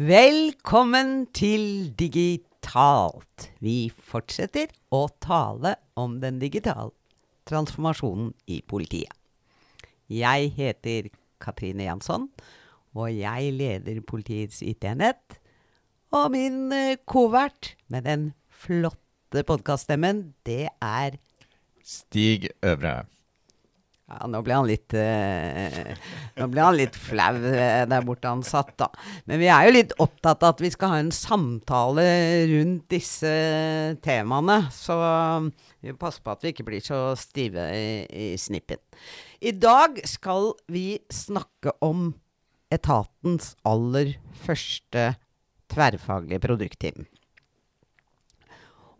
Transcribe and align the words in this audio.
Velkommen 0.00 1.26
til 1.36 1.90
Digitalt. 1.92 3.50
Vi 3.60 3.90
fortsetter 3.92 4.70
å 4.96 5.02
tale 5.20 5.74
om 5.92 6.14
den 6.22 6.38
digitale 6.40 6.94
transformasjonen 7.44 8.30
i 8.48 8.62
politiet. 8.64 9.12
Jeg 10.08 10.54
heter 10.56 11.10
Katrine 11.44 11.84
Jansson, 11.84 12.30
og 12.96 13.12
jeg 13.12 13.52
leder 13.58 14.00
Politiets 14.00 14.62
IT-enhet. 14.64 15.36
Og 16.16 16.32
min 16.32 16.72
eh, 16.72 16.96
kovert 17.04 17.74
med 17.92 18.08
den 18.08 18.30
flotte 18.48 19.44
podkaststemmen, 19.44 20.30
det 20.48 20.70
er 20.80 21.20
Stig 21.84 22.48
Øvre. 22.64 23.02
Ja, 24.10 24.26
nå 24.26 24.40
ble 24.42 24.56
han 24.56 24.66
litt 24.66 24.94
eh, 24.98 25.92
Nå 26.40 26.48
ble 26.50 26.64
han 26.64 26.76
litt 26.78 26.96
flau 26.98 27.36
eh, 27.46 27.84
der 27.86 28.06
borte 28.06 28.32
han 28.32 28.42
satt, 28.46 28.72
da. 28.80 28.88
Men 29.30 29.38
vi 29.42 29.50
er 29.52 29.68
jo 29.68 29.74
litt 29.76 29.94
opptatt 30.02 30.42
av 30.42 30.56
at 30.56 30.64
vi 30.64 30.72
skal 30.74 30.94
ha 30.94 30.98
en 31.02 31.12
samtale 31.14 32.04
rundt 32.50 32.88
disse 32.90 33.30
temaene. 34.02 34.58
Så 34.74 34.96
vi 35.80 35.94
passer 36.00 36.24
på 36.24 36.34
at 36.34 36.42
vi 36.44 36.54
ikke 36.54 36.66
blir 36.66 36.82
så 36.84 37.12
stive 37.18 37.68
i, 37.76 37.86
i 38.10 38.26
snippen. 38.40 38.82
I 39.40 39.54
dag 39.56 40.02
skal 40.08 40.52
vi 40.72 40.98
snakke 41.12 41.76
om 41.86 42.10
etatens 42.74 43.54
aller 43.66 44.16
første 44.42 45.12
tverrfaglige 45.70 46.42
produktteam. 46.42 47.06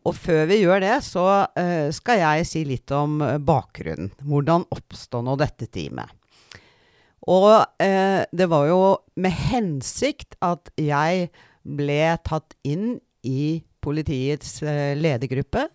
Og 0.08 0.16
før 0.16 0.46
vi 0.48 0.62
gjør 0.62 0.80
det, 0.82 0.94
så 1.04 1.26
eh, 1.58 1.90
skal 1.92 2.22
jeg 2.22 2.48
si 2.48 2.64
litt 2.64 2.92
om 2.96 3.20
eh, 3.24 3.36
bakgrunnen. 3.36 4.12
Hvordan 4.24 4.64
oppstod 4.72 5.26
nå 5.26 5.36
dette 5.40 5.68
teamet? 5.68 6.08
Og 7.28 7.52
eh, 7.82 8.24
det 8.32 8.48
var 8.48 8.66
jo 8.70 8.80
med 9.20 9.36
hensikt 9.50 10.38
at 10.40 10.72
jeg 10.80 11.28
ble 11.60 12.00
tatt 12.24 12.56
inn 12.64 12.96
i 13.28 13.60
politiets 13.84 14.62
eh, 14.64 14.96
ledergruppe 14.96 15.66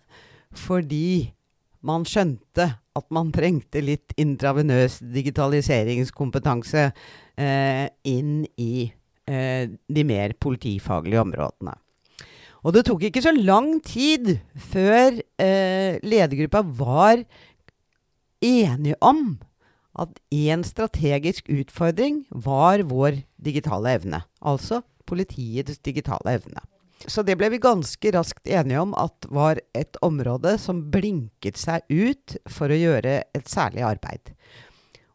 fordi 0.56 1.28
man 1.86 2.06
skjønte 2.08 2.66
at 2.96 3.08
man 3.14 3.30
trengte 3.34 3.82
litt 3.84 4.14
intravenøs 4.18 4.98
digitaliseringskompetanse 5.14 6.88
eh, 6.88 7.86
inn 8.08 8.40
i 8.58 8.88
eh, 9.28 9.68
de 9.70 10.06
mer 10.08 10.34
politifaglige 10.40 11.22
områdene. 11.22 11.76
Og 12.66 12.74
det 12.74 12.82
tok 12.88 13.04
ikke 13.06 13.22
så 13.22 13.30
lang 13.30 13.76
tid 13.86 14.40
før 14.58 15.20
eh, 15.38 16.02
ledergruppa 16.02 16.64
var 16.66 17.22
enige 18.42 18.96
om 18.98 19.36
at 19.96 20.18
én 20.34 20.64
strategisk 20.66 21.46
utfordring 21.46 22.24
var 22.30 22.82
vår 22.90 23.22
digitale 23.38 23.94
evne. 24.00 24.24
Altså 24.42 24.82
politiets 25.06 25.78
digitale 25.78 26.40
evne. 26.40 26.64
Så 27.06 27.22
det 27.22 27.36
ble 27.38 27.52
vi 27.52 27.62
ganske 27.62 28.10
raskt 28.16 28.48
enige 28.50 28.82
om 28.82 28.96
at 28.98 29.28
var 29.30 29.60
et 29.76 29.98
område 30.02 30.56
som 30.58 30.82
blinket 30.90 31.60
seg 31.60 31.86
ut 31.92 32.34
for 32.50 32.72
å 32.72 32.80
gjøre 32.80 33.20
et 33.36 33.52
særlig 33.52 33.84
arbeid. 33.86 34.32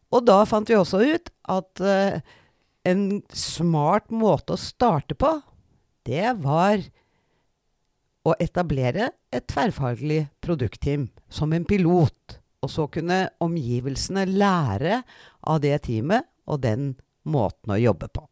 Og 0.08 0.24
da 0.24 0.40
fant 0.48 0.72
vi 0.72 0.78
også 0.78 1.02
ut 1.04 1.28
at 1.52 1.84
eh, 1.84 2.22
en 2.88 3.04
smart 3.36 4.08
måte 4.08 4.56
å 4.56 4.60
starte 4.60 5.18
på, 5.18 5.36
det 6.08 6.32
var 6.40 6.80
å 8.22 8.34
etablere 8.42 9.10
et 9.34 9.46
tverrfaglig 9.50 10.26
produktteam 10.44 11.08
som 11.32 11.52
en 11.52 11.66
pilot. 11.66 12.38
Og 12.62 12.70
så 12.70 12.86
kunne 12.94 13.24
omgivelsene 13.42 14.26
lære 14.30 15.00
av 15.50 15.62
det 15.64 15.80
teamet 15.88 16.28
og 16.46 16.62
den 16.62 16.92
måten 17.26 17.74
å 17.74 17.80
jobbe 17.80 18.08
på. 18.12 18.22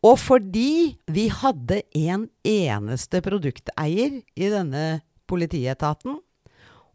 Og 0.00 0.16
fordi 0.16 0.96
vi 1.12 1.26
hadde 1.28 1.82
en 1.98 2.24
eneste 2.46 3.20
produkteier 3.24 4.22
i 4.32 4.48
denne 4.48 5.02
politietaten, 5.28 6.16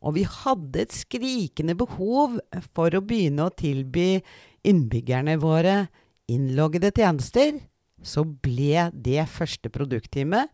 og 0.05 0.17
vi 0.17 0.25
hadde 0.25 0.81
et 0.83 0.93
skrikende 0.93 1.77
behov 1.77 2.39
for 2.73 2.93
å 2.93 3.03
begynne 3.05 3.45
å 3.45 3.53
tilby 3.53 4.19
innbyggerne 4.65 5.37
våre 5.41 5.85
innloggede 6.29 6.91
tjenester, 6.93 7.59
så 8.05 8.25
ble 8.25 8.89
det 8.93 9.23
første 9.29 9.69
produktteamet 9.73 10.49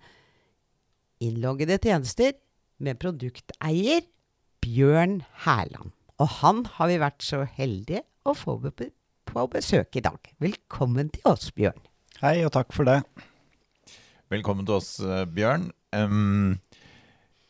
innloggede 1.21 1.77
tjenester 1.81 2.33
med 2.81 2.99
produkteier 3.01 4.05
Bjørn 4.61 5.21
Hærland. 5.45 5.93
Og 6.21 6.27
han 6.41 6.65
har 6.77 6.89
vi 6.89 6.99
vært 7.01 7.25
så 7.25 7.43
heldige 7.45 8.03
å 8.25 8.33
få 8.37 8.57
på 9.31 9.45
besøk 9.53 9.97
i 9.97 10.03
dag. 10.05 10.19
Velkommen 10.41 11.09
til 11.13 11.25
oss, 11.29 11.49
Bjørn. 11.55 11.79
Hei, 12.21 12.41
og 12.45 12.51
takk 12.53 12.73
for 12.75 12.89
det. 12.89 12.99
Velkommen 14.31 14.65
til 14.67 14.77
oss, 14.77 14.99
eh, 14.99 15.25
Bjørn. 15.25 15.71
Um, 15.93 16.59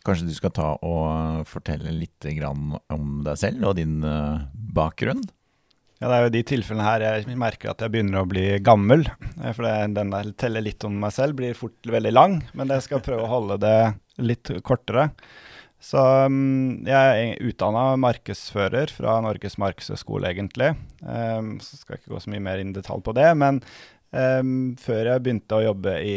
kanskje 0.06 0.30
du 0.30 0.34
skal 0.34 0.54
ta 0.56 0.70
og 0.82 1.46
fortelle 1.50 1.92
litt 1.94 2.26
om 2.90 3.22
deg 3.26 3.38
selv 3.38 3.68
og 3.70 3.76
din 3.78 4.00
uh, 4.04 4.48
bakgrunn? 4.52 5.22
Ja, 6.02 6.08
Det 6.10 6.16
er 6.16 6.24
jo 6.26 6.34
de 6.34 6.40
tilfellene 6.50 6.86
her 6.88 7.04
jeg 7.06 7.38
merker 7.38 7.76
at 7.76 7.82
jeg 7.84 7.94
begynner 7.94 8.24
å 8.24 8.30
bli 8.30 8.46
gammel. 8.66 9.04
Eh, 9.38 9.52
for 9.54 9.68
den 9.70 10.10
der 10.10 10.32
teller 10.34 10.66
litt 10.66 10.82
om 10.88 10.96
meg 10.98 11.14
selv 11.14 11.38
blir 11.38 11.54
fort 11.54 11.78
veldig 11.86 12.14
lang, 12.16 12.40
men 12.58 12.74
jeg 12.74 12.88
skal 12.88 13.04
prøve 13.06 13.28
å 13.28 13.30
holde 13.30 13.60
det 13.62 13.78
litt 14.18 14.50
kortere. 14.66 15.12
Så 15.82 16.02
um, 16.26 16.82
jeg 16.86 17.22
er 17.22 17.46
utdanna 17.46 17.96
markedsfører 18.02 18.90
fra 18.94 19.20
Norges 19.22 19.60
markedshøgskole, 19.62 20.30
egentlig. 20.34 20.74
Um, 21.06 21.56
så 21.62 21.78
skal 21.78 21.96
jeg 21.96 22.04
ikke 22.04 22.16
gå 22.16 22.22
så 22.26 22.34
mye 22.34 22.46
mer 22.50 22.62
inn 22.62 22.74
i 22.74 22.78
detalj 22.78 23.06
på 23.06 23.16
det. 23.18 23.30
Men 23.38 23.62
um, 24.12 24.54
før 24.80 25.10
jeg 25.10 25.24
begynte 25.24 25.58
å 25.58 25.66
jobbe 25.66 25.96
i 26.06 26.16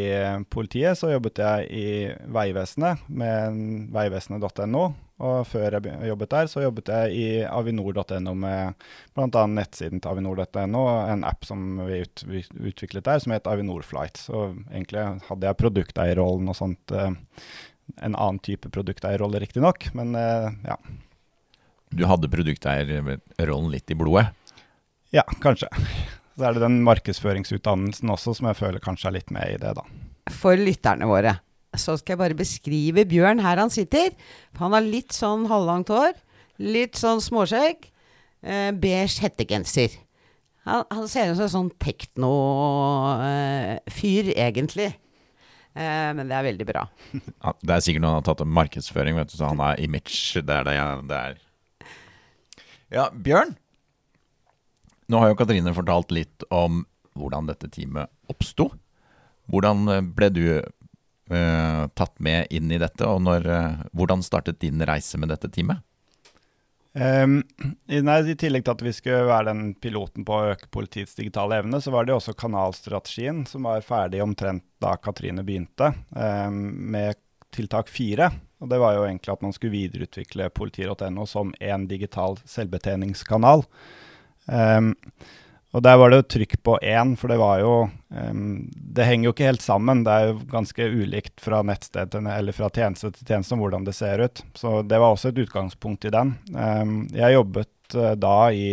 politiet, 0.51 0.99
så 0.99 1.13
jobbet 1.13 1.41
jeg 1.43 1.67
i 1.71 1.89
Vegvesenet 2.35 3.09
med 3.09 3.59
vegvesenet.no. 3.95 4.85
Og 5.25 5.45
før 5.47 5.77
jeg 5.77 6.09
jobbet 6.09 6.33
der, 6.33 6.49
så 6.51 6.65
jobbet 6.65 6.91
jeg 6.91 7.13
i 7.15 7.27
avinor.no 7.47 8.33
med 8.35 8.87
bl.a. 9.15 9.45
nettsiden 9.47 10.03
til 10.03 10.11
avinor.no, 10.11 10.83
en 11.13 11.23
app 11.29 11.47
som 11.47 11.79
vi 11.87 12.01
ut, 12.03 12.25
utviklet 12.59 13.07
der, 13.07 13.23
som 13.23 13.37
het 13.37 13.47
Avinor 13.51 13.87
Flight. 13.87 14.19
Så 14.27 14.49
egentlig 14.73 15.07
hadde 15.29 15.49
jeg 15.49 15.61
produkteierrollen 15.63 16.51
og 16.51 16.59
sånt. 16.59 16.91
Uh, 16.91 17.15
en 18.01 18.15
annen 18.17 18.41
type 18.41 18.71
produkteierrolle, 18.73 19.43
riktignok, 19.43 19.91
men 19.95 20.17
uh, 20.17 20.49
ja. 20.65 20.79
Du 21.95 22.07
hadde 22.11 22.33
produkteierrollen 22.33 23.71
litt 23.71 23.93
i 23.93 23.99
blodet? 23.99 24.27
Ja, 25.15 25.23
kanskje. 25.45 25.69
Så 26.35 26.45
er 26.49 26.57
det 26.57 26.65
den 26.65 26.81
markedsføringsutdannelsen 26.87 28.11
også 28.11 28.35
som 28.39 28.49
jeg 28.51 28.59
føler 28.59 28.83
kanskje 28.83 29.09
er 29.11 29.17
litt 29.19 29.31
med 29.35 29.55
i 29.55 29.59
det, 29.63 29.73
da. 29.79 29.85
For 30.35 30.59
lytterne 30.59 31.07
våre 31.07 31.37
så 31.79 31.97
skal 31.99 32.15
jeg 32.15 32.21
bare 32.21 32.39
beskrive 32.39 33.05
Bjørn 33.11 33.41
her 33.43 33.59
han 33.59 33.73
sitter. 33.73 34.11
Han 34.61 34.73
har 34.77 34.83
litt 34.85 35.13
sånn 35.15 35.47
halvlangt 35.51 35.91
hår, 35.91 36.13
litt 36.63 36.95
sånn 36.99 37.21
småskjegg, 37.23 37.79
eh, 38.47 38.71
beige 38.79 39.21
hettegenser. 39.25 39.91
Han, 40.65 40.85
han, 40.89 41.09
ser 41.11 41.31
ut 41.31 41.37
som 41.37 41.45
en 41.45 41.57
sånn 41.57 41.73
tekno-fyr, 41.83 42.65
eh, 44.33 44.39
egentlig. 44.47 44.91
Eh, 45.75 46.11
men 46.17 46.29
det 46.31 46.37
er 46.39 46.49
veldig 46.51 46.67
bra. 46.69 46.83
Ja, 47.45 47.51
det 47.61 47.73
er 47.75 47.81
sikkert 47.85 48.05
noen 48.07 48.19
har 48.21 48.27
tatt 48.31 48.43
opp 48.45 48.55
markedsføring, 48.61 49.15
vet 49.19 49.31
du, 49.33 49.37
så 49.39 49.51
han 49.51 49.61
er 49.61 49.83
image. 49.85 50.41
Det 50.41 50.55
er 50.55 50.65
det, 50.71 50.77
det 51.11 51.19
er. 51.19 51.33
Ja, 52.95 53.05
Bjørn. 53.11 53.53
Nå 55.07 55.21
har 55.21 55.33
jo 55.33 55.39
Katrine 55.39 55.75
fortalt 55.77 56.15
litt 56.15 56.47
om 56.55 56.85
hvordan 57.15 57.49
dette 57.51 57.69
teamet 57.71 58.11
oppsto. 58.33 58.71
Hvordan 59.53 59.87
ble 60.17 60.29
du 60.33 60.45
uh, 60.59 61.83
tatt 61.95 62.15
med 62.25 62.47
inn 62.51 62.73
i 62.73 62.81
dette, 62.81 63.05
og 63.07 63.21
når, 63.27 63.49
uh, 63.49 63.83
hvordan 63.93 64.25
startet 64.25 64.63
din 64.65 64.81
reise 64.87 65.21
med 65.21 65.31
dette 65.35 65.51
teamet? 65.53 65.85
Um, 66.95 67.41
nei, 67.91 68.17
I 68.31 68.37
tillegg 68.39 68.63
til 68.63 68.73
at 68.77 68.83
vi 68.87 68.93
skulle 68.95 69.27
være 69.27 69.51
den 69.51 69.73
piloten 69.83 70.23
på 70.27 70.37
å 70.37 70.53
øke 70.53 70.71
politiets 70.71 71.17
digitale 71.19 71.59
evne, 71.59 71.81
så 71.83 71.91
var 71.91 72.07
det 72.07 72.15
også 72.15 72.37
kanalstrategien 72.39 73.43
som 73.51 73.67
var 73.67 73.83
ferdig 73.83 74.23
omtrent 74.23 74.63
da 74.83 74.95
Katrine 75.03 75.43
begynte, 75.47 75.91
um, 76.15 76.61
med 76.95 77.19
tiltak 77.55 77.91
fire. 77.91 78.31
Og 78.63 78.71
Det 78.71 78.79
var 78.81 78.95
jo 78.95 79.05
egentlig 79.09 79.35
at 79.35 79.43
man 79.43 79.53
skulle 79.53 79.75
videreutvikle 79.75 80.49
politi.no 80.55 81.27
som 81.27 81.53
en 81.61 81.89
digital 81.91 82.39
selvbetjeningskanal. 82.49 83.67
Um, 84.47 84.93
Og 85.75 85.83
der 85.83 85.97
var 85.99 86.11
det 86.11 86.21
jo 86.21 86.27
trykk 86.37 86.53
på 86.63 86.77
én, 86.87 87.17
for 87.19 87.33
det 87.33 87.39
var 87.41 87.59
jo 87.59 87.73
um, 88.15 88.67
Det 88.71 89.07
henger 89.09 89.27
jo 89.27 89.33
ikke 89.35 89.49
helt 89.49 89.65
sammen. 89.65 90.05
Det 90.07 90.13
er 90.13 90.29
jo 90.29 90.37
ganske 90.53 90.87
ulikt 90.87 91.43
fra 91.43 91.65
nettsted 91.67 92.13
til, 92.13 92.29
eller 92.31 92.55
fra 92.55 92.69
tjeneste 92.71 93.11
til 93.17 93.27
tjeneste 93.27 93.57
om 93.57 93.65
hvordan 93.65 93.87
det 93.87 93.97
ser 93.99 94.23
ut. 94.23 94.45
Så 94.55 94.83
det 94.87 95.01
var 95.03 95.17
også 95.17 95.33
et 95.33 95.41
utgangspunkt 95.43 96.07
i 96.07 96.15
den. 96.15 96.37
Um, 96.55 96.95
jeg 97.11 97.35
jobbet 97.35 97.99
uh, 97.99 98.13
da 98.15 98.37
i 98.55 98.69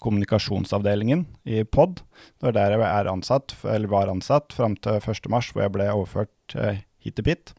kommunikasjonsavdelingen 0.00 1.26
i 1.44 1.60
POD. 1.68 2.00
Det 2.40 2.48
var 2.48 2.56
der 2.56 2.78
jeg 2.78 2.86
er 2.88 3.12
ansatt, 3.12 3.52
eller 3.68 3.92
var 3.92 4.08
ansatt 4.08 4.56
fram 4.56 4.78
til 4.80 4.96
1.3, 4.96 5.28
hvor 5.52 5.66
jeg 5.66 5.74
ble 5.76 5.90
overført 5.92 6.56
uh, 6.56 6.80
hit 7.04 7.20
til 7.20 7.28
PIT. 7.28 7.52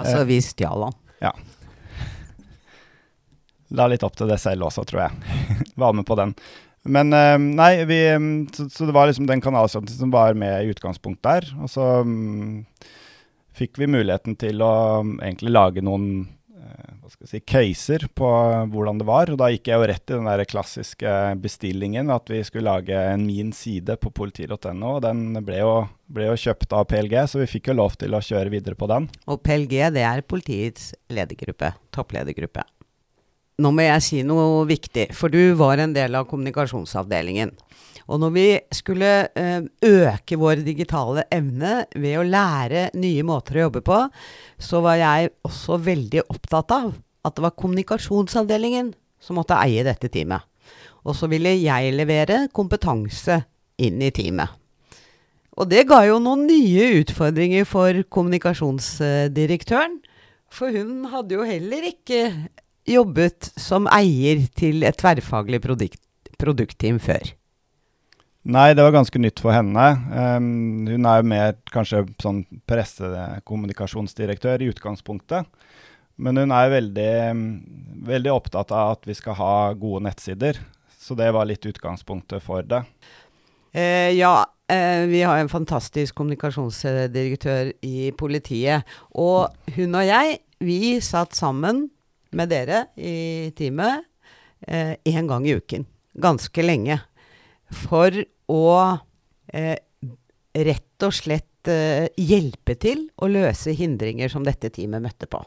Altså 0.00 0.24
vi 0.28 0.40
stjal 0.44 0.88
han. 0.88 0.96
Ja. 1.20 1.36
La 3.76 3.88
litt 3.90 4.04
opp 4.06 4.16
til 4.16 4.30
det 4.30 4.38
selv 4.40 4.70
også, 4.70 4.86
tror 4.88 5.06
jeg. 5.06 5.34
var 5.82 5.96
med 5.96 6.06
på 6.08 6.16
den. 6.18 6.32
Men 6.86 7.12
eh, 7.12 7.36
nei, 7.38 7.72
vi, 7.88 7.98
så, 8.54 8.68
så, 8.70 8.86
det 8.86 8.94
var 8.94 9.10
liksom 9.10 9.26
den 9.28 9.42
kanalstrategien 9.42 10.06
som 10.06 10.14
var 10.14 10.38
med 10.38 10.62
i 10.62 10.72
utgangspunktet 10.72 11.26
der. 11.26 11.50
Og 11.62 11.70
så 11.70 11.90
um, 12.06 12.64
fikk 13.56 13.80
vi 13.80 13.90
muligheten 13.90 14.38
til 14.38 14.62
å 14.64 15.02
um, 15.02 15.16
egentlig 15.18 15.52
lage 15.52 15.82
noen 15.84 16.06
uh, 16.54 16.92
hva 17.02 17.10
skal 17.10 17.26
jeg 17.26 17.32
si, 17.32 17.42
caser 17.42 18.06
på 18.14 18.30
hvordan 18.70 19.02
det 19.02 19.08
var. 19.08 19.32
Og 19.34 19.40
da 19.40 19.50
gikk 19.50 19.72
jeg 19.72 19.82
jo 19.82 19.90
rett 19.90 20.06
i 20.06 20.14
den 20.14 20.30
der 20.30 20.44
klassiske 20.48 21.16
bestillingen 21.42 22.12
at 22.14 22.30
vi 22.30 22.44
skulle 22.46 22.70
lage 22.70 23.02
en 23.10 23.26
min 23.26 23.50
side 23.56 23.98
på 23.98 24.14
politi.no. 24.14 24.94
Og 24.94 25.02
den 25.04 25.26
ble 25.46 25.60
jo, 25.64 25.74
ble 26.06 26.30
jo, 26.30 26.38
kjøpt 26.46 26.76
av 26.78 26.86
PLG, 26.92 27.18
så 27.26 27.42
vi 27.42 27.50
fikk 27.50 27.72
jo 27.72 27.80
lov 27.82 27.98
til 27.98 28.14
å 28.14 28.22
kjøre 28.22 28.54
videre 28.54 28.78
på 28.78 28.88
den. 28.94 29.10
Og 29.26 29.42
PLG 29.42 29.90
det 29.98 30.06
er 30.06 30.26
politiets 30.26 30.92
ledergruppe, 31.10 31.74
toppledergruppe 31.94 32.68
nå 33.56 33.72
må 33.72 33.86
jeg 33.86 34.04
si 34.04 34.18
noe 34.26 34.66
viktig, 34.68 35.08
for 35.16 35.32
du 35.32 35.56
var 35.56 35.80
en 35.80 35.94
del 35.96 36.16
av 36.18 36.26
kommunikasjonsavdelingen. 36.28 37.54
Og 38.06 38.20
når 38.22 38.34
vi 38.34 38.46
skulle 38.74 39.12
eh, 39.34 39.64
øke 39.82 40.38
vår 40.38 40.60
digitale 40.66 41.24
evne 41.32 41.86
ved 41.96 42.20
å 42.20 42.26
lære 42.26 42.90
nye 43.00 43.24
måter 43.26 43.58
å 43.58 43.64
jobbe 43.66 43.82
på, 43.86 44.02
så 44.62 44.82
var 44.84 45.00
jeg 45.00 45.32
også 45.48 45.80
veldig 45.82 46.26
opptatt 46.28 46.76
av 46.76 46.92
at 47.26 47.34
det 47.34 47.42
var 47.42 47.56
kommunikasjonsavdelingen 47.58 48.92
som 49.18 49.40
måtte 49.40 49.58
eie 49.58 49.82
dette 49.86 50.10
teamet. 50.12 50.44
Og 51.06 51.16
så 51.18 51.26
ville 51.30 51.56
jeg 51.56 51.94
levere 51.96 52.44
kompetanse 52.54 53.40
inn 53.82 53.98
i 54.02 54.12
teamet. 54.14 54.52
Og 55.56 55.70
det 55.70 55.86
ga 55.88 56.02
jo 56.04 56.20
noen 56.20 56.44
nye 56.46 57.00
utfordringer 57.00 57.64
for 57.66 58.02
kommunikasjonsdirektøren. 58.12 59.96
For 60.52 60.70
hun 60.70 61.08
hadde 61.10 61.38
jo 61.38 61.46
heller 61.48 61.88
ikke 61.88 62.20
jobbet 62.90 63.50
som 63.60 63.88
eier 63.92 64.46
til 64.58 64.86
et 64.86 64.96
tverrfaglig 65.00 65.60
produkt, 65.64 66.02
produktteam 66.40 67.00
før? 67.02 67.34
Nei, 68.46 68.68
det 68.78 68.84
var 68.86 68.94
ganske 68.94 69.18
nytt 69.18 69.40
for 69.42 69.50
henne. 69.50 69.86
Um, 70.06 70.86
hun 70.86 71.06
er 71.10 71.18
jo 71.18 71.30
mer 71.32 71.56
kanskje 71.74 72.04
sånn 72.22 72.44
pressekommunikasjonsdirektør 72.70 74.62
i 74.62 74.70
utgangspunktet. 74.70 75.48
Men 76.16 76.38
hun 76.38 76.54
er 76.54 76.70
veldig, 76.72 77.14
veldig 78.06 78.32
opptatt 78.32 78.70
av 78.72 78.94
at 78.94 79.08
vi 79.08 79.16
skal 79.18 79.36
ha 79.40 79.56
gode 79.76 80.04
nettsider. 80.06 80.60
Så 80.94 81.18
det 81.18 81.28
var 81.34 81.48
litt 81.50 81.66
utgangspunktet 81.66 82.42
for 82.44 82.62
det. 82.66 82.84
Eh, 83.74 84.14
ja, 84.16 84.46
eh, 84.70 85.04
vi 85.10 85.20
har 85.26 85.42
en 85.42 85.50
fantastisk 85.50 86.14
kommunikasjonsdirektør 86.16 87.74
i 87.82 88.12
politiet. 88.16 88.86
Og 89.10 89.50
hun 89.76 89.98
og 89.98 90.06
jeg, 90.06 90.38
vi 90.62 90.96
satt 91.04 91.34
sammen 91.36 91.88
med 92.36 92.52
dere 92.52 92.86
i 92.96 93.50
teamet 93.56 94.04
én 94.66 95.18
eh, 95.18 95.26
gang 95.28 95.46
i 95.46 95.56
uken. 95.56 95.84
Ganske 96.16 96.64
lenge. 96.64 97.00
For 97.86 98.14
å 98.52 98.70
eh, 99.52 99.76
rett 100.56 101.06
og 101.06 101.14
slett 101.14 101.70
eh, 101.70 102.08
hjelpe 102.16 102.76
til 102.80 103.08
å 103.20 103.28
løse 103.30 103.74
hindringer 103.76 104.32
som 104.32 104.46
dette 104.46 104.72
teamet 104.72 105.04
møtte 105.04 105.28
på. 105.30 105.42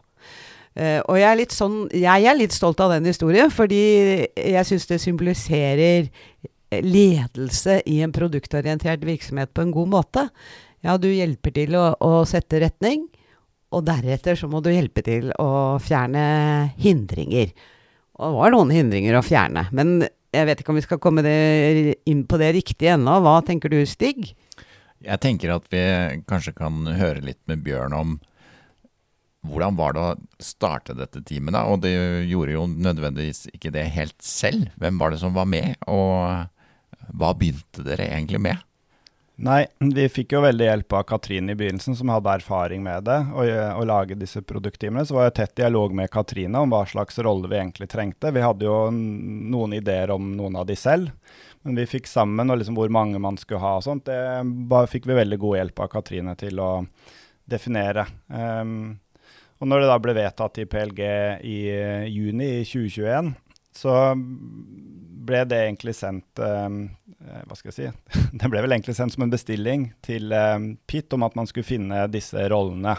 Uh, 0.80 1.02
og 1.10 1.18
jeg 1.18 1.28
er, 1.28 1.52
sånn, 1.52 1.78
jeg 1.98 2.26
er 2.30 2.36
litt 2.38 2.54
stolt 2.54 2.80
av 2.80 2.92
den 2.94 3.08
historien, 3.10 3.50
fordi 3.52 3.82
jeg 4.38 4.68
syns 4.70 4.86
det 4.88 5.00
symboliserer 5.02 6.06
ledelse 6.86 7.80
i 7.90 7.98
en 8.06 8.14
produktorientert 8.14 9.02
virksomhet 9.04 9.52
på 9.52 9.66
en 9.66 9.74
god 9.74 9.90
måte. 9.92 10.28
Ja, 10.86 10.96
du 11.02 11.10
hjelper 11.10 11.56
til 11.58 11.74
å, 11.76 11.88
å 11.98 12.22
sette 12.30 12.62
retning. 12.62 13.08
Og 13.76 13.84
deretter 13.86 14.38
så 14.40 14.50
må 14.50 14.64
du 14.66 14.72
hjelpe 14.74 15.04
til 15.06 15.30
å 15.38 15.78
fjerne 15.84 16.24
hindringer. 16.82 17.52
Og 18.20 18.26
det 18.32 18.40
var 18.40 18.56
noen 18.56 18.74
hindringer 18.74 19.20
å 19.20 19.26
fjerne. 19.26 19.68
Men 19.76 20.02
jeg 20.34 20.48
vet 20.50 20.62
ikke 20.62 20.74
om 20.74 20.80
vi 20.80 20.86
skal 20.86 21.02
komme 21.02 21.24
inn 22.10 22.24
på 22.30 22.40
det 22.42 22.54
riktige 22.58 22.96
ennå. 22.98 23.20
Hva 23.26 23.40
tenker 23.46 23.72
du, 23.72 23.80
Stig? 23.90 24.34
Jeg 25.00 25.22
tenker 25.24 25.54
at 25.54 25.70
vi 25.72 25.84
kanskje 26.28 26.56
kan 26.58 26.82
høre 26.98 27.24
litt 27.24 27.40
med 27.48 27.62
Bjørn 27.64 27.96
om 27.96 28.18
hvordan 29.48 29.78
var 29.80 29.94
det 29.96 30.02
å 30.04 30.44
starte 30.44 30.98
dette 30.98 31.22
teamet, 31.24 31.54
da? 31.56 31.62
Og 31.72 31.80
det 31.86 31.94
gjorde 32.28 32.58
jo 32.58 32.66
nødvendigvis 32.68 33.46
ikke 33.54 33.72
det 33.72 33.86
helt 33.96 34.18
selv. 34.26 34.68
Hvem 34.82 35.00
var 35.00 35.14
det 35.14 35.22
som 35.22 35.32
var 35.38 35.48
med, 35.48 35.78
og 35.88 36.50
hva 37.16 37.30
begynte 37.38 37.86
dere 37.86 38.10
egentlig 38.10 38.42
med? 38.50 38.60
Nei, 39.40 39.68
vi 39.80 40.04
fikk 40.12 40.34
jo 40.36 40.42
veldig 40.44 40.66
hjelp 40.66 40.94
av 41.00 41.04
Katrine 41.08 41.54
i 41.54 41.56
begynnelsen, 41.56 41.96
som 41.96 42.10
hadde 42.12 42.32
erfaring 42.42 42.82
med 42.84 43.06
det, 43.08 43.18
å 43.32 43.86
lage 43.88 44.18
disse 44.20 44.42
produktteamene. 44.44 45.06
Så 45.08 45.16
var 45.16 45.30
jeg 45.30 45.36
tett 45.38 45.54
dialog 45.62 45.96
med 45.96 46.12
Katrine 46.12 46.60
om 46.60 46.74
hva 46.74 46.82
slags 46.90 47.22
rolle 47.24 47.48
vi 47.48 47.56
egentlig 47.56 47.88
trengte. 47.88 48.34
Vi 48.36 48.44
hadde 48.44 48.68
jo 48.68 48.90
noen 48.92 49.78
ideer 49.78 50.12
om 50.12 50.34
noen 50.36 50.60
av 50.60 50.68
de 50.68 50.76
selv, 50.76 51.14
men 51.64 51.80
vi 51.80 51.88
fikk 51.88 52.12
sammen 52.12 52.52
og 52.52 52.60
liksom 52.60 52.76
hvor 52.76 52.92
mange 52.92 53.22
man 53.24 53.40
skulle 53.40 53.64
ha 53.64 53.78
og 53.78 53.86
sånt. 53.88 54.10
Det 54.12 54.44
bare 54.68 54.92
fikk 54.92 55.08
vi 55.08 55.22
veldig 55.22 55.40
god 55.40 55.60
hjelp 55.62 55.84
av 55.86 55.92
Katrine 55.96 56.36
til 56.40 56.60
å 56.60 56.72
definere. 57.50 58.10
Um, 58.28 58.98
og 59.60 59.72
når 59.72 59.86
det 59.86 59.92
da 59.94 60.00
ble 60.04 60.20
vedtatt 60.20 60.60
i 60.60 60.68
PLG 60.68 61.06
i 61.48 61.60
uh, 61.80 62.04
juni 62.12 62.58
i 62.60 62.68
2021, 62.68 63.32
så 63.80 63.96
ble 65.30 65.44
det 65.48 65.60
egentlig 65.68 65.94
sendt 65.96 66.42
um, 66.42 66.82
Hva 67.48 67.58
skal 67.58 67.72
jeg 67.72 67.78
si? 67.78 67.90
Det 68.40 68.50
ble 68.52 68.64
vel 68.66 68.76
egentlig 68.76 68.98
sendt 68.98 69.16
som 69.16 69.26
en 69.26 69.34
bestilling 69.34 69.90
til 70.06 70.34
Pitt 70.90 71.08
PIT 71.10 71.16
om 71.18 71.28
at 71.28 71.38
man 71.40 71.48
skulle 71.50 71.68
finne 71.68 72.08
disse 72.12 72.48
rollene. 72.52 72.98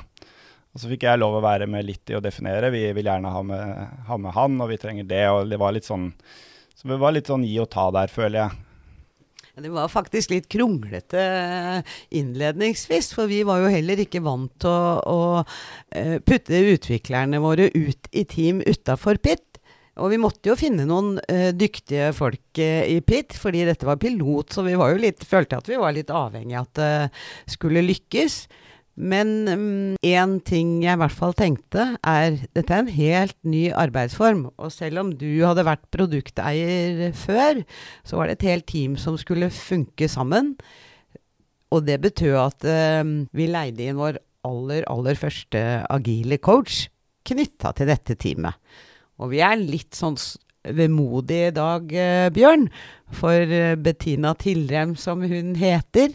Og 0.71 0.79
Så 0.79 0.91
fikk 0.93 1.05
jeg 1.09 1.19
lov 1.19 1.39
å 1.39 1.45
være 1.45 1.67
med 1.71 1.87
litt 1.89 2.13
i 2.13 2.17
å 2.17 2.23
definere. 2.23 2.71
Vi 2.71 2.85
vil 2.95 3.09
gjerne 3.11 3.35
ha 3.35 3.43
med, 3.43 3.87
ha 4.07 4.19
med 4.23 4.35
han, 4.37 4.59
og 4.63 4.71
vi 4.71 4.79
trenger 4.79 5.09
det. 5.09 5.25
og 5.29 5.51
det 5.51 5.59
var 5.59 5.75
litt 5.75 5.89
sånn, 5.89 6.13
Så 6.77 6.89
det 6.89 7.01
var 7.01 7.17
litt 7.17 7.31
sånn 7.31 7.47
gi 7.47 7.57
og 7.61 7.71
ta 7.73 7.91
der, 7.95 8.13
føler 8.13 8.45
jeg. 8.45 8.67
Det 9.61 9.69
var 9.75 9.91
faktisk 9.93 10.31
litt 10.33 10.47
kronglete 10.49 11.21
innledningsvis, 12.17 13.11
for 13.13 13.29
vi 13.29 13.43
var 13.45 13.61
jo 13.61 13.73
heller 13.75 14.01
ikke 14.01 14.23
vant 14.25 14.53
til 14.63 14.71
å, 14.71 15.43
å 15.43 16.21
putte 16.25 16.63
utviklerne 16.71 17.43
våre 17.43 17.67
ut 17.75 18.09
i 18.15 18.25
team 18.25 18.63
utafor 18.65 19.21
PIT. 19.21 19.50
Og 19.99 20.13
vi 20.13 20.21
måtte 20.23 20.53
jo 20.53 20.57
finne 20.59 20.87
noen 20.89 21.17
uh, 21.19 21.51
dyktige 21.57 22.13
folk 22.17 22.61
uh, 22.63 22.83
i 22.87 23.01
PIT, 23.03 23.35
fordi 23.41 23.67
dette 23.69 23.89
var 23.89 24.01
pilot, 24.01 24.55
så 24.55 24.65
vi 24.67 24.77
litt, 25.03 25.25
følte 25.27 25.59
at 25.59 25.71
vi 25.71 25.81
var 25.81 25.97
litt 25.97 26.13
avhengig 26.15 26.57
av 26.57 26.69
at 26.69 26.81
det 26.81 27.55
skulle 27.57 27.83
lykkes. 27.85 28.45
Men 29.01 29.97
én 30.05 30.35
um, 30.35 30.37
ting 30.45 30.81
jeg 30.85 30.93
i 30.93 31.01
hvert 31.01 31.15
fall 31.15 31.33
tenkte, 31.37 31.87
er 32.05 32.37
dette 32.53 32.75
er 32.75 32.83
en 32.83 32.93
helt 32.93 33.37
ny 33.49 33.71
arbeidsform. 33.73 34.49
Og 34.61 34.73
selv 34.75 35.03
om 35.05 35.13
du 35.17 35.29
hadde 35.41 35.65
vært 35.65 35.87
produkteier 35.95 37.15
før, 37.17 37.63
så 38.05 38.21
var 38.21 38.29
det 38.29 38.39
et 38.39 38.49
helt 38.51 38.69
team 38.69 38.99
som 39.01 39.17
skulle 39.21 39.49
funke 39.55 40.09
sammen. 40.11 40.55
Og 41.71 41.87
det 41.87 42.01
betød 42.03 42.37
at 42.43 42.69
uh, 42.69 43.15
vi 43.33 43.49
leide 43.49 43.89
inn 43.89 44.01
vår 44.01 44.21
aller, 44.47 44.85
aller 44.91 45.19
første 45.21 45.61
agile 45.89 46.41
coach 46.41 46.87
knytta 47.29 47.73
til 47.77 47.91
dette 47.91 48.17
teamet. 48.21 48.57
Og 49.21 49.35
vi 49.35 49.43
er 49.45 49.61
litt 49.61 49.97
sånn 49.97 50.17
vemodige 50.77 51.51
i 51.51 51.57
dag, 51.57 51.93
eh, 51.93 52.29
Bjørn. 52.35 52.69
For 53.17 53.33
eh, 53.33 53.77
Bettina 53.77 54.35
Tilrem, 54.39 54.95
som 54.97 55.23
hun 55.23 55.55
heter, 55.59 56.15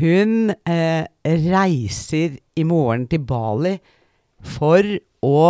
hun 0.00 0.52
eh, 0.66 1.04
reiser 1.22 2.38
i 2.56 2.64
morgen 2.64 3.06
til 3.10 3.22
Bali 3.24 3.76
for 4.42 4.82
å 5.22 5.42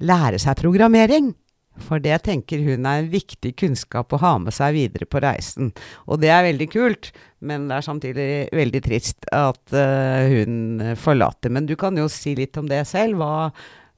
lære 0.00 0.40
seg 0.40 0.62
programmering. 0.62 1.34
For 1.82 1.98
det 1.98 2.20
tenker 2.28 2.62
hun 2.62 2.86
er 2.86 3.02
en 3.02 3.10
viktig 3.10 3.50
kunnskap 3.58 4.12
å 4.14 4.20
ha 4.22 4.36
med 4.38 4.54
seg 4.54 4.76
videre 4.76 5.08
på 5.10 5.20
reisen. 5.24 5.72
Og 6.06 6.22
det 6.22 6.30
er 6.30 6.46
veldig 6.46 6.68
kult, 6.70 7.10
men 7.42 7.66
det 7.68 7.80
er 7.80 7.86
samtidig 7.88 8.28
veldig 8.54 8.82
trist 8.86 9.26
at 9.34 9.74
uh, 9.74 10.22
hun 10.30 10.94
forlater. 10.94 11.50
Men 11.50 11.66
du 11.66 11.74
kan 11.74 11.98
jo 11.98 12.06
si 12.06 12.36
litt 12.38 12.54
om 12.62 12.70
det 12.70 12.84
selv. 12.86 13.18
Hva, 13.18 13.50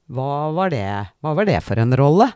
hva 0.06 0.50
var 0.54 0.70
det, 0.70 0.88
hva 1.20 1.34
var 1.34 1.48
det 1.48 1.60
for 1.66 1.80
en 1.82 1.94
rolle? 1.98 2.30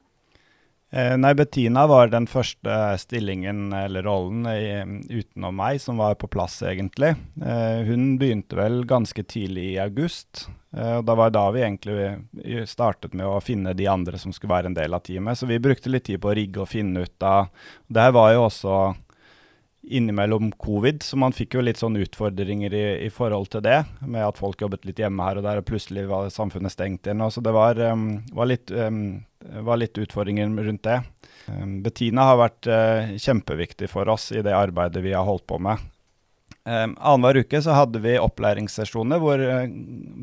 Eh, 0.93 1.17
nei, 1.17 1.35
Bettina 1.39 1.85
var 1.87 2.09
den 2.11 2.27
første 2.27 2.77
stillingen 2.99 3.69
eller 3.73 4.03
rollen 4.03 4.47
i, 4.51 5.21
utenom 5.21 5.55
meg 5.55 5.79
som 5.79 6.01
var 6.03 6.17
på 6.19 6.27
plass, 6.27 6.57
egentlig. 6.67 7.13
Eh, 7.39 7.83
hun 7.87 8.17
begynte 8.19 8.59
vel 8.59 8.83
ganske 8.91 9.23
tidlig 9.23 9.69
i 9.77 9.79
august. 9.79 10.49
Eh, 10.75 10.97
og 10.99 11.05
Da 11.07 11.15
var 11.15 11.31
da 11.31 11.45
vi 11.55 11.63
egentlig 11.63 12.67
startet 12.67 13.15
med 13.15 13.29
å 13.31 13.39
finne 13.39 13.77
de 13.79 13.87
andre 13.87 14.19
som 14.19 14.35
skulle 14.35 14.57
være 14.57 14.73
en 14.73 14.79
del 14.81 14.95
av 14.95 15.07
teamet. 15.07 15.39
Så 15.39 15.47
vi 15.47 15.63
brukte 15.63 15.93
litt 15.95 16.09
tid 16.11 16.19
på 16.21 16.33
å 16.33 16.35
rigge 16.35 16.65
og 16.65 16.73
finne 16.73 17.07
ut 17.07 17.23
av 17.23 17.55
Det 17.87 18.09
her 18.09 18.13
var 18.19 18.35
jo 18.35 18.49
også 18.49 18.75
innimellom 19.83 20.53
covid, 20.53 21.03
så 21.03 21.17
man 21.17 21.33
fikk 21.33 21.57
jo 21.57 21.63
litt 21.65 21.81
sånn 21.81 21.97
utfordringer 22.01 22.75
i, 22.75 22.85
i, 23.07 23.11
forhold 23.13 23.49
til 23.55 23.63
det. 23.65 23.79
Med 24.05 24.27
at 24.27 24.41
folk 24.41 24.61
jobbet 24.61 24.85
litt 24.89 25.01
hjemme 25.01 25.25
her 25.25 25.41
og 25.41 25.47
der, 25.47 25.61
og 25.61 25.69
plutselig 25.69 26.07
var 26.11 26.29
samfunnet 26.33 26.75
stengt 26.75 27.09
igjen. 27.09 27.25
Så 27.33 27.43
det 27.45 27.55
var, 27.57 27.81
um, 27.81 28.21
var, 28.37 28.51
litt, 28.51 28.71
um, 28.71 29.23
var, 29.65 29.81
litt, 29.81 29.99
utfordringer 30.01 30.53
rundt 30.53 30.85
det. 30.87 31.01
Um, 31.49 31.81
Bettina 31.85 32.29
har 32.29 32.43
vært 32.43 32.69
uh, 32.69 33.15
kjempeviktig 33.17 33.89
for 33.93 34.11
oss 34.13 34.31
i 34.35 34.45
det 34.45 34.57
arbeidet 34.57 35.05
vi 35.05 35.17
har 35.17 35.27
holdt 35.29 35.49
på 35.49 35.61
med. 35.63 35.81
Um, 36.69 36.93
Annenhver 36.99 37.41
uke 37.41 37.63
så 37.65 37.73
hadde 37.73 38.03
vi 38.05 38.19
opplæringssesjoner 38.21 39.23
hvor 39.23 39.41
uh, 39.41 39.65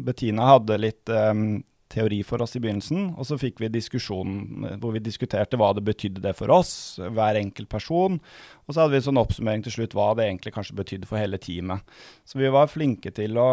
Bettina 0.06 0.52
hadde 0.54 0.78
litt 0.84 1.10
um, 1.10 1.64
teori 1.92 2.20
for 2.28 2.44
oss 2.44 2.58
i 2.58 2.62
begynnelsen, 2.64 3.14
og 3.18 3.28
så 3.30 3.38
fikk 3.40 3.62
vi 3.64 3.72
diskusjon 3.72 4.36
eh, 4.68 4.76
hvor 4.82 4.96
vi 4.96 5.04
diskuterte 5.04 5.60
hva 5.60 5.72
det 5.76 5.86
betydde 5.88 6.24
det 6.24 6.36
for 6.38 6.52
oss, 6.54 6.72
hver 7.00 7.40
enkelt 7.40 7.70
person. 7.72 8.20
Og 8.66 8.74
så 8.74 8.84
hadde 8.84 8.96
vi 8.96 9.02
en 9.02 9.08
sånn 9.10 9.24
oppsummering 9.24 9.66
til 9.66 9.78
slutt 9.78 9.98
hva 9.98 10.12
det 10.18 10.28
egentlig 10.28 10.56
kanskje 10.58 10.78
betydde 10.80 11.10
for 11.10 11.22
hele 11.22 11.40
teamet. 11.42 11.98
Så 12.28 12.42
vi 12.42 12.52
var 12.54 12.72
flinke 12.72 13.14
til 13.16 13.40
å 13.40 13.50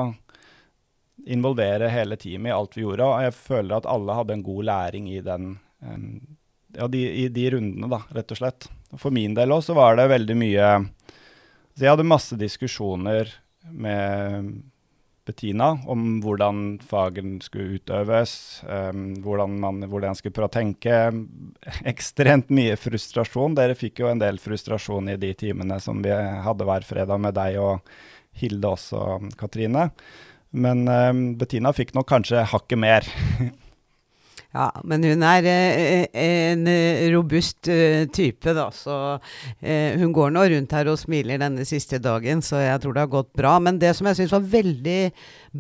involvere 1.31 1.93
hele 1.93 2.19
teamet 2.21 2.51
i 2.51 2.57
alt 2.57 2.75
vi 2.77 2.83
gjorde, 2.83 3.07
og 3.07 3.27
jeg 3.29 3.37
føler 3.39 3.77
at 3.79 3.91
alle 3.91 4.19
hadde 4.19 4.35
en 4.35 4.47
god 4.47 4.67
læring 4.71 5.13
i 5.13 5.21
den 5.25 5.55
ja, 6.75 6.89
de, 6.89 7.01
i 7.25 7.29
de 7.29 7.51
rundene, 7.55 7.89
da, 7.91 8.01
rett 8.17 8.35
og 8.35 8.41
slett. 8.41 8.69
For 8.99 9.15
min 9.15 9.35
del 9.37 9.53
òg 9.55 9.63
så 9.67 9.77
var 9.77 9.99
det 9.99 10.07
veldig 10.13 10.37
mye 10.39 10.67
Så 11.75 11.83
jeg 11.83 11.91
hadde 11.91 12.07
masse 12.07 12.37
diskusjoner 12.39 13.33
med 13.75 14.53
Bettina 15.25 15.71
om 15.89 16.19
hvordan 16.21 16.79
fagen 16.85 17.39
skulle 17.45 17.79
utøves, 17.79 18.35
um, 18.69 19.15
hvordan 19.25 19.57
man 19.63 19.87
hvordan 19.89 20.19
skulle 20.19 20.37
prøve 20.37 20.51
å 20.51 20.57
tenke. 20.59 20.99
Ekstremt 21.93 22.53
mye 22.53 22.77
frustrasjon. 22.81 23.57
Dere 23.57 23.79
fikk 23.79 24.05
jo 24.05 24.11
en 24.11 24.21
del 24.21 24.41
frustrasjon 24.43 25.09
i 25.15 25.19
de 25.21 25.33
timene 25.39 25.81
som 25.81 26.05
vi 26.05 26.13
hadde 26.13 26.69
hver 26.69 26.85
fredag 26.85 27.25
med 27.25 27.37
deg 27.39 27.59
og 27.63 27.97
Hilde 28.35 28.73
også, 28.75 29.01
Katrine. 29.39 29.89
Men 30.55 30.85
um, 30.91 31.27
Bettina 31.39 31.73
fikk 31.75 31.95
nok 31.97 32.11
kanskje 32.11 32.45
hakket 32.53 32.83
mer. 32.85 33.09
Ja, 34.55 34.69
men 34.87 35.03
hun 35.03 35.23
er 35.27 35.47
eh, 35.51 36.05
en 36.15 36.69
eh, 36.71 37.09
robust 37.11 37.67
eh, 37.67 38.05
type, 38.15 38.53
da. 38.55 38.69
Så 38.71 38.95
eh, 39.59 39.97
hun 39.99 40.13
går 40.15 40.31
nå 40.31 40.45
rundt 40.53 40.75
her 40.77 40.91
og 40.93 41.01
smiler 41.01 41.41
denne 41.43 41.67
siste 41.67 41.99
dagen, 42.03 42.39
så 42.45 42.61
jeg 42.63 42.85
tror 42.85 42.95
det 42.95 43.03
har 43.03 43.11
gått 43.17 43.33
bra. 43.35 43.57
Men 43.59 43.81
det 43.83 43.91
som 43.99 44.07
jeg 44.07 44.21
syns 44.21 44.35
var 44.37 44.47
veldig 44.55 45.01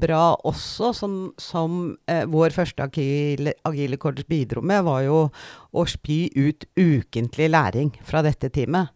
bra 0.04 0.22
også, 0.46 0.92
som, 0.94 1.16
som 1.42 1.80
eh, 2.06 2.22
vår 2.30 2.54
første 2.54 2.86
agile, 2.86 3.56
agile 3.66 3.98
coach 3.98 4.22
bidro 4.30 4.62
med, 4.62 4.86
var 4.86 5.02
jo 5.08 5.24
å 5.74 5.86
spy 5.90 6.28
ut 6.38 6.68
ukentlig 6.78 7.50
læring 7.50 7.90
fra 8.06 8.22
dette 8.22 8.52
teamet. 8.54 8.94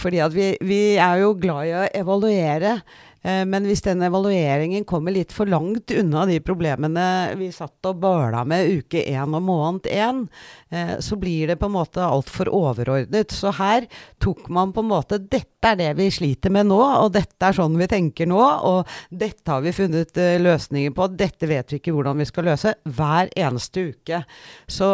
Fordi 0.00 0.22
at 0.24 0.32
vi, 0.32 0.54
vi 0.64 0.80
er 0.96 1.20
jo 1.26 1.34
glad 1.40 1.68
i 1.68 1.76
å 1.76 1.84
evaluere. 2.00 2.78
Eh, 3.26 3.42
men 3.48 3.66
hvis 3.66 3.82
den 3.82 4.04
evalueringen 4.06 4.84
kommer 4.86 5.14
litt 5.14 5.34
for 5.34 5.50
langt 5.50 5.90
unna 5.90 6.26
de 6.28 6.38
problemene 6.44 7.06
vi 7.38 7.50
satt 7.54 7.88
og 7.88 7.98
bøla 8.04 8.44
med 8.46 8.70
uke 8.78 9.02
én 9.02 9.34
og 9.34 9.42
måned 9.42 9.88
én, 9.90 10.26
eh, 10.70 10.96
så 11.02 11.18
blir 11.18 11.50
det 11.50 11.58
på 11.58 11.66
en 11.66 11.76
måte 11.78 12.04
altfor 12.04 12.50
overordnet. 12.54 13.34
Så 13.34 13.50
her 13.58 13.88
tok 14.22 14.46
man 14.48 14.72
på 14.72 14.84
en 14.84 14.92
måte 14.92 15.18
Dette 15.26 15.72
er 15.72 15.78
det 15.80 15.92
vi 15.98 16.06
sliter 16.14 16.52
med 16.54 16.68
nå, 16.70 16.78
og 16.78 17.10
dette 17.16 17.42
er 17.42 17.56
sånn 17.56 17.74
vi 17.80 17.88
tenker 17.90 18.28
nå, 18.30 18.38
og 18.38 18.86
dette 19.10 19.50
har 19.50 19.64
vi 19.64 19.74
funnet 19.74 20.14
eh, 20.22 20.38
løsninger 20.38 20.94
på, 20.94 21.08
dette 21.18 21.50
vet 21.50 21.72
vi 21.72 21.80
ikke 21.80 21.96
hvordan 21.96 22.22
vi 22.22 22.28
skal 22.28 22.46
løse, 22.52 22.76
hver 22.86 23.32
eneste 23.34 23.88
uke. 23.90 24.22
Så 24.70 24.92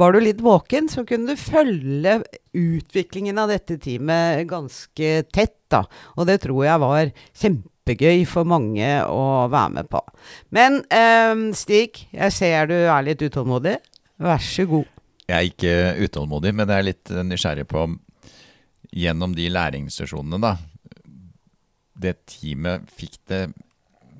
var 0.00 0.12
du 0.12 0.22
litt 0.24 0.42
våken, 0.42 0.90
så 0.90 1.04
kunne 1.06 1.36
du 1.36 1.38
følge 1.38 2.18
utviklingen 2.56 3.38
av 3.38 3.50
dette 3.52 3.76
teamet 3.80 4.46
ganske 4.50 5.10
tett 5.30 5.56
da. 5.70 5.84
Og 6.18 6.26
det 6.28 6.40
tror 6.44 6.64
jeg 6.66 6.82
var 6.82 7.12
kjempegøy 7.42 8.24
for 8.28 8.48
mange 8.48 8.88
å 9.06 9.46
være 9.52 9.74
med 9.78 9.90
på. 9.92 10.02
Men 10.54 10.80
eh, 10.90 11.34
Stig, 11.56 12.06
jeg 12.10 12.36
ser 12.36 12.70
du 12.70 12.76
er 12.80 13.06
litt 13.06 13.22
utålmodig. 13.22 13.78
Vær 14.20 14.42
så 14.44 14.66
god. 14.68 14.88
Jeg 15.30 15.36
er 15.36 15.48
ikke 15.48 16.06
utålmodig, 16.08 16.52
men 16.58 16.66
jeg 16.66 16.82
er 16.82 16.88
litt 16.90 17.18
nysgjerrig 17.30 17.68
på 17.70 17.88
Gjennom 18.90 19.36
de 19.36 19.44
læringssesjonene, 19.46 20.40
da. 20.42 20.56
Det 21.94 22.16
teamet 22.26 22.88
fikk 22.90 23.20
det 23.30 23.44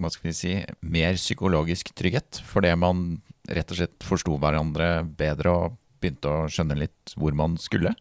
hva 0.01 0.09
skal 0.13 0.31
vi 0.31 0.37
si, 0.37 0.53
mer 0.81 1.19
psykologisk 1.19 1.91
trygghet 1.97 2.41
fordi 2.49 2.71
man 2.79 3.21
rett 3.51 3.73
og 3.73 3.81
slett 3.81 4.07
forsto 4.07 4.37
hverandre 4.41 5.03
bedre 5.19 5.53
og 5.53 5.77
begynte 6.01 6.31
å 6.31 6.47
skjønne 6.49 6.79
litt 6.81 7.15
hvor 7.19 7.37
man 7.37 7.59
skulle? 7.61 7.93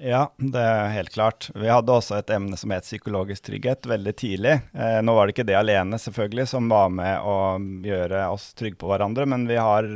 Ja, 0.00 0.30
det 0.38 0.60
er 0.64 0.86
helt 0.94 1.12
klart. 1.12 1.50
Vi 1.52 1.68
hadde 1.68 1.92
også 1.92 2.16
et 2.16 2.30
emne 2.32 2.56
som 2.56 2.72
het 2.72 2.86
psykologisk 2.86 3.44
trygghet 3.50 3.84
veldig 3.84 4.14
tidlig. 4.16 4.54
Eh, 4.72 5.00
nå 5.04 5.12
var 5.12 5.28
det 5.28 5.34
ikke 5.34 5.44
det 5.50 5.58
alene 5.58 5.98
selvfølgelig 6.00 6.46
som 6.54 6.70
var 6.72 6.88
med 6.94 7.20
å 7.20 7.36
gjøre 7.84 8.22
oss 8.32 8.46
trygge 8.56 8.80
på 8.80 8.88
hverandre, 8.88 9.28
men 9.28 9.44
vi 9.50 9.58
har 9.60 9.90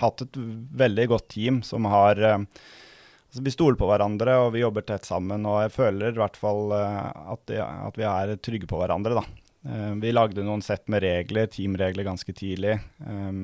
hatt 0.00 0.24
et 0.24 0.38
veldig 0.80 1.06
godt 1.12 1.28
team 1.36 1.60
som 1.66 1.84
har 1.92 2.22
eh, 2.24 2.40
altså 2.40 3.44
Vi 3.44 3.52
stoler 3.52 3.76
på 3.76 3.90
hverandre 3.90 4.38
og 4.46 4.54
vi 4.56 4.64
jobber 4.64 4.86
tett 4.88 5.04
sammen, 5.04 5.44
og 5.44 5.60
jeg 5.66 5.74
føler 5.76 6.14
i 6.14 6.22
hvert 6.22 6.40
fall 6.40 6.72
eh, 6.78 7.00
at, 7.36 7.44
de, 7.50 7.60
at, 7.60 8.00
vi 8.00 8.08
er 8.08 8.36
trygge 8.40 8.70
på 8.70 8.80
hverandre, 8.80 9.20
da. 9.20 9.26
Eh, 9.68 9.90
vi 10.00 10.14
lagde 10.16 10.46
noen 10.46 10.64
sett 10.64 10.88
med 10.88 11.04
regler, 11.04 11.52
teamregler, 11.52 12.08
ganske 12.08 12.32
tidlig. 12.32 12.78
Eh, 13.04 13.36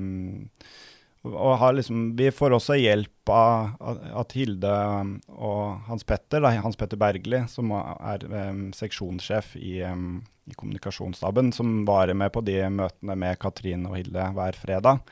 liksom, 1.22 2.16
vi 2.16 2.30
får 2.30 2.54
også 2.56 2.76
hjelp 2.80 3.28
av 3.28 3.74
at 4.22 4.32
Hilde 4.32 4.72
og 5.28 5.80
Hans 5.88 6.04
Petter, 6.04 6.40
da, 6.40 6.54
Hans 6.64 6.76
Petter 6.80 6.96
Bergli, 6.96 7.42
som 7.48 7.72
er 7.74 8.24
um, 8.24 8.70
seksjonssjef 8.72 9.56
i, 9.56 9.82
um, 9.84 10.22
i, 10.48 10.54
kommunikasjonsstaben, 10.54 11.52
som 11.52 11.84
var 11.84 12.12
med 12.14 12.32
på 12.32 12.40
de 12.40 12.62
møtene 12.72 13.16
med 13.20 13.38
Katrin 13.38 13.84
og 13.86 13.98
Hilde 13.98 14.30
hver 14.36 14.56
fredag, 14.56 15.04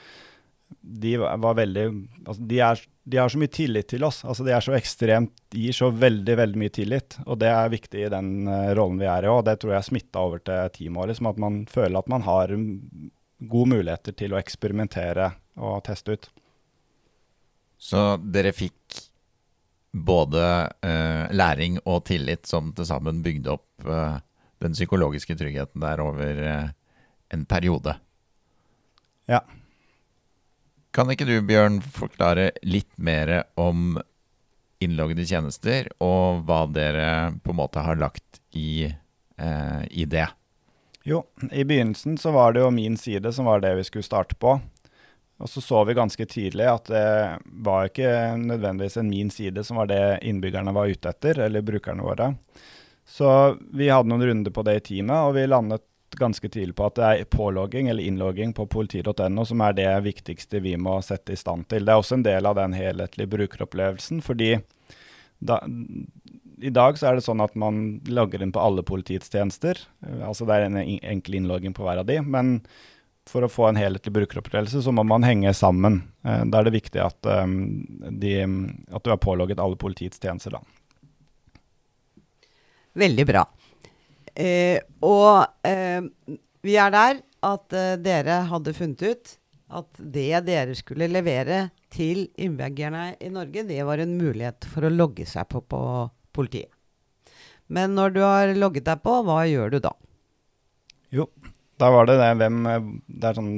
de 0.80 1.14
veldig 1.16 1.84
altså, 2.26 2.42
de, 2.44 2.58
er, 2.60 2.80
de, 3.04 3.16
har 3.16 3.28
så 3.32 3.38
mye 3.40 3.52
tillit 3.52 3.88
til 3.88 4.04
oss. 4.04 4.22
altså 4.24 4.44
De 4.44 4.52
er 4.52 4.64
så 4.64 4.74
ekstremt, 4.76 5.32
gir 5.52 5.72
så 5.72 5.88
veldig 5.88 6.36
veldig 6.36 6.60
mye 6.60 6.72
tillit. 6.72 7.16
Og 7.24 7.38
det 7.40 7.48
er 7.48 7.72
viktig 7.72 8.02
i 8.04 8.10
den 8.12 8.48
uh, 8.48 8.72
rollen 8.76 9.00
vi 9.00 9.08
er 9.08 9.24
i 9.24 9.30
òg. 9.32 9.44
Det 9.48 9.58
tror 9.60 9.76
jeg 9.76 9.88
smitta 9.88 10.24
over 10.24 10.44
til 10.44 10.72
teamet. 10.76 11.12
Liksom 11.12 11.30
at 11.32 11.40
man 11.40 11.62
føler 11.72 12.00
at 12.00 12.12
man 12.12 12.24
har 12.28 12.52
gode 13.38 13.70
muligheter 13.70 14.16
til 14.18 14.34
å 14.34 14.40
eksperimentere 14.40 15.30
og 15.58 15.82
teste 15.86 16.16
ut. 16.16 16.30
Så 17.78 18.16
dere 18.22 18.54
fikk 18.56 19.04
både 19.92 20.42
eh, 20.84 21.28
læring 21.34 21.78
og 21.84 22.04
tillit 22.08 22.46
som 22.46 22.72
til 22.76 22.86
sammen 22.88 23.22
bygde 23.24 23.54
opp 23.54 23.86
eh, 23.86 24.18
den 24.62 24.74
psykologiske 24.74 25.36
tryggheten 25.38 25.82
der 25.82 26.02
over 26.02 26.42
eh, 26.42 26.68
en 27.34 27.46
periode? 27.46 27.94
Ja. 29.28 29.42
Kan 30.94 31.10
ikke 31.12 31.28
du, 31.28 31.36
Bjørn, 31.44 31.80
forklare 31.82 32.50
litt 32.66 32.90
mer 32.96 33.44
om 33.60 33.98
innloggede 34.82 35.26
tjenester, 35.26 35.88
og 36.02 36.44
hva 36.46 36.62
dere 36.70 37.08
på 37.42 37.52
en 37.52 37.60
måte 37.60 37.82
har 37.82 37.98
lagt 37.98 38.40
i, 38.56 38.86
eh, 38.88 39.82
i 39.90 40.06
det? 40.08 40.28
Jo, 41.08 41.22
i 41.50 41.64
begynnelsen 41.64 42.18
så 42.20 42.32
var 42.34 42.54
det 42.54 42.62
jo 42.62 42.70
min 42.74 42.96
side 43.00 43.32
som 43.32 43.48
var 43.48 43.62
det 43.64 43.74
vi 43.78 43.86
skulle 43.86 44.06
starte 44.06 44.36
på. 44.38 44.58
Og 45.38 45.50
så 45.50 45.62
så 45.62 45.84
vi 45.86 45.94
ganske 45.94 46.26
tidlig 46.26 46.66
at 46.66 46.90
det 46.90 47.10
var 47.62 47.86
ikke 47.86 48.10
nødvendigvis 48.40 48.98
en 48.98 49.10
min 49.10 49.30
side 49.30 49.62
som 49.64 49.78
var 49.78 49.90
det 49.90 50.18
innbyggerne 50.26 50.74
var 50.74 50.90
ute 50.90 51.12
etter, 51.12 51.38
eller 51.46 51.62
brukerne 51.62 52.02
våre. 52.02 52.32
Så 53.08 53.28
vi 53.70 53.88
hadde 53.88 54.10
noen 54.10 54.26
runder 54.26 54.52
på 54.52 54.64
det 54.66 54.80
i 54.80 54.84
teamet, 54.90 55.28
og 55.28 55.36
vi 55.38 55.46
landet 55.46 55.84
ganske 56.18 56.48
tidlig 56.48 56.74
på 56.74 56.88
at 56.88 56.96
det 56.98 57.06
er 57.08 57.30
pålogging 57.30 57.88
eller 57.88 58.02
innlogging 58.02 58.52
på 58.56 58.66
politi.no 58.66 59.44
som 59.46 59.62
er 59.62 59.76
det 59.76 59.90
viktigste 60.06 60.62
vi 60.64 60.74
må 60.80 60.98
sette 61.04 61.36
i 61.36 61.38
stand 61.38 61.68
til. 61.70 61.86
Det 61.86 61.94
er 61.94 62.02
også 62.02 62.18
en 62.18 62.26
del 62.26 62.48
av 62.48 62.56
den 62.58 62.74
helhetlige 62.76 63.30
brukeropplevelsen, 63.36 64.22
fordi 64.24 64.56
da, 65.38 65.60
i 66.58 66.72
dag 66.74 66.98
så 66.98 67.10
er 67.10 67.18
det 67.18 67.26
sånn 67.28 67.44
at 67.44 67.54
man 67.58 68.00
logger 68.10 68.42
inn 68.42 68.52
på 68.54 68.62
alle 68.62 68.82
politiets 68.86 69.30
tjenester. 69.30 69.78
Altså 70.18 70.48
det 70.48 70.56
er 70.56 70.68
en 70.68 70.80
enkel 70.80 71.38
innlogging 71.38 71.76
på 71.76 71.86
hver 71.86 72.02
av 72.02 72.08
de. 72.08 72.18
Men 72.24 72.58
for 73.28 73.44
å 73.44 73.50
få 73.52 73.68
en 73.68 73.78
helhetlig 73.78 74.12
brukeropplevelse, 74.16 74.82
så 74.84 74.94
må 74.94 75.04
man 75.06 75.26
henge 75.26 75.52
sammen. 75.56 76.00
Eh, 76.24 76.44
da 76.48 76.60
er 76.60 76.68
det 76.68 76.76
viktig 76.78 77.02
at, 77.04 77.18
um, 77.28 77.84
de, 78.20 78.34
at 78.90 79.04
du 79.04 79.12
har 79.12 79.20
pålogget 79.22 79.60
alle 79.62 79.78
politiets 79.80 80.20
tjenester, 80.22 80.56
da. 80.56 80.62
Veldig 82.98 83.26
bra. 83.28 83.44
Eh, 84.34 84.78
og 85.06 85.66
eh, 85.66 86.00
vi 86.66 86.78
er 86.78 86.94
der 86.94 87.20
at 87.46 87.74
eh, 87.76 87.96
dere 88.02 88.42
hadde 88.50 88.74
funnet 88.74 89.04
ut 89.04 89.34
at 89.68 90.00
det 90.00 90.30
dere 90.46 90.76
skulle 90.78 91.10
levere 91.10 91.68
til 91.92 92.26
innbyggerne 92.40 93.18
i 93.20 93.30
Norge, 93.32 93.66
det 93.68 93.84
var 93.84 94.00
en 94.00 94.16
mulighet 94.18 94.66
for 94.70 94.86
å 94.86 94.92
logge 94.92 95.26
seg 95.28 95.48
på 95.52 95.62
på 95.68 95.80
politiet. 96.36 96.70
Men 97.68 97.92
når 97.98 98.14
du 98.14 98.20
har 98.24 98.54
logget 98.56 98.86
deg 98.86 99.02
på, 99.04 99.18
hva 99.26 99.42
gjør 99.48 99.74
du 99.74 99.78
da? 99.84 99.92
Jo, 101.12 101.26
da 101.78 101.90
var 101.94 102.08
det 102.08 102.18
det 102.18 102.28
hvem 102.40 102.58
Det 103.06 103.28
er 103.28 103.38
sånn 103.38 103.52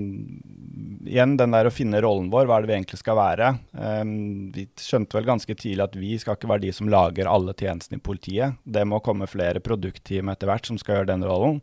igjen 1.11 1.37
den 1.41 1.55
der 1.55 1.67
å 1.67 1.73
finne 1.73 2.01
rollen 2.05 2.29
vår, 2.33 2.47
hva 2.47 2.59
er 2.59 2.65
det 2.65 2.71
vi 2.71 2.77
egentlig 2.77 3.01
skal 3.01 3.17
være. 3.19 3.49
Um, 3.73 4.51
vi 4.55 4.67
skjønte 4.79 5.17
vel 5.17 5.27
ganske 5.31 5.57
tidlig 5.57 5.85
at 5.87 5.97
vi 5.99 6.13
skal 6.21 6.37
ikke 6.37 6.51
være 6.51 6.65
de 6.67 6.73
som 6.77 6.91
lager 6.93 7.31
alle 7.31 7.55
tjenestene 7.57 7.99
i 7.99 8.05
politiet. 8.05 8.61
Det 8.63 8.85
må 8.87 9.01
komme 9.05 9.31
flere 9.31 9.63
produktteam 9.65 10.31
etter 10.33 10.51
hvert 10.51 10.69
som 10.69 10.79
skal 10.81 11.01
gjøre 11.01 11.13
den 11.13 11.27
rollen. 11.27 11.61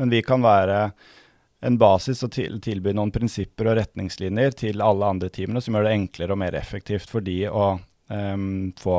Men 0.00 0.12
vi 0.14 0.22
kan 0.26 0.42
være 0.44 0.80
en 1.68 1.78
basis 1.78 2.22
og 2.24 2.32
til, 2.34 2.60
tilby 2.62 2.94
noen 2.96 3.12
prinsipper 3.14 3.70
og 3.70 3.80
retningslinjer 3.80 4.56
til 4.58 4.84
alle 4.84 5.12
andre 5.14 5.30
teamene 5.34 5.62
som 5.62 5.74
gjør 5.74 5.88
det 5.88 5.96
enklere 5.96 6.34
og 6.34 6.42
mer 6.44 6.56
effektivt 6.58 7.10
for 7.10 7.24
de 7.24 7.40
å 7.50 7.72
um, 7.76 8.70
få 8.78 8.98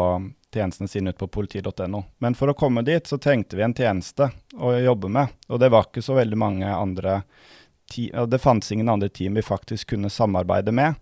tjenestene 0.54 0.90
sine 0.90 1.14
ut 1.14 1.18
på 1.18 1.28
politi.no. 1.28 2.04
Men 2.18 2.36
for 2.36 2.52
å 2.52 2.58
komme 2.58 2.84
dit 2.86 3.08
så 3.08 3.20
trengte 3.22 3.58
vi 3.58 3.64
en 3.66 3.76
tjeneste 3.76 4.32
å 4.60 4.74
jobbe 4.76 5.10
med, 5.12 5.34
og 5.48 5.62
det 5.62 5.72
var 5.74 5.88
ikke 5.88 6.04
så 6.06 6.18
veldig 6.20 6.38
mange 6.40 6.70
andre 6.76 7.22
Det 7.90 8.38
fantes 8.38 8.72
ingen 8.72 8.90
andre 8.90 9.10
team 9.10 9.34
vi 9.34 9.42
faktisk 9.42 9.90
kunne 9.90 10.12
samarbeide 10.14 10.72
med. 10.72 10.94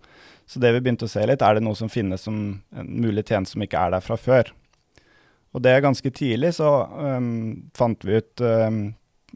Så 0.48 0.56
det 0.58 0.70
vi 0.72 0.80
begynte 0.80 1.04
å 1.04 1.10
se 1.12 1.20
litt, 1.28 1.42
er 1.44 1.58
det 1.58 1.60
noe 1.60 1.76
som 1.76 1.90
finnes 1.92 2.22
som 2.24 2.62
en 2.72 2.86
mulig 2.88 3.26
tjeneste 3.28 3.52
som 3.52 3.64
ikke 3.66 3.76
er 3.76 3.92
der 3.92 4.00
fra 4.00 4.16
før. 4.16 4.48
Og 5.52 5.60
det 5.64 5.74
ganske 5.84 6.10
tidlig 6.16 6.54
så 6.56 6.70
um, 6.88 7.68
fant 7.76 8.04
vi 8.08 8.16
ut 8.16 8.40
um, 8.40 8.78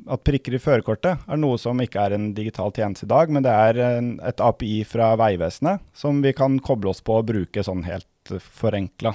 at 0.08 0.24
prikker 0.24 0.56
i 0.56 0.60
førerkortet 0.62 1.26
er 1.28 1.40
noe 1.40 1.58
som 1.60 1.80
ikke 1.84 2.00
er 2.00 2.16
en 2.16 2.30
digital 2.36 2.72
tjeneste 2.72 3.04
i 3.04 3.12
dag, 3.12 3.32
men 3.32 3.44
det 3.44 3.52
er 3.52 3.80
en, 3.84 4.12
et 4.24 4.40
API 4.40 4.82
fra 4.88 5.12
Vegvesenet 5.20 5.84
som 5.96 6.22
vi 6.24 6.32
kan 6.36 6.56
koble 6.64 6.92
oss 6.92 7.04
på 7.04 7.18
og 7.20 7.28
bruke 7.28 7.64
sånn 7.64 7.84
helt 7.84 8.32
forenkla. 8.40 9.12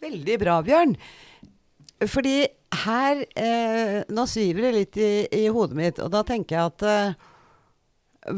Veldig 0.00 0.38
bra, 0.40 0.60
Bjørn. 0.64 0.96
Fordi 2.08 2.36
her 2.84 3.24
eh, 3.36 3.96
Nå 4.08 4.26
sviver 4.30 4.68
det 4.68 4.76
litt 4.76 5.00
i, 5.00 5.12
i, 5.42 5.48
hodet 5.52 5.76
mitt, 5.76 5.98
og 6.00 6.12
da 6.14 6.22
tenker 6.26 6.56
jeg 6.56 6.70
at 6.72 6.86
eh, 6.86 7.26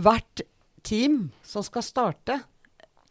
hvert 0.03 0.43
team 0.87 1.29
som 1.47 1.65
skal 1.67 1.87
starte, 1.87 2.41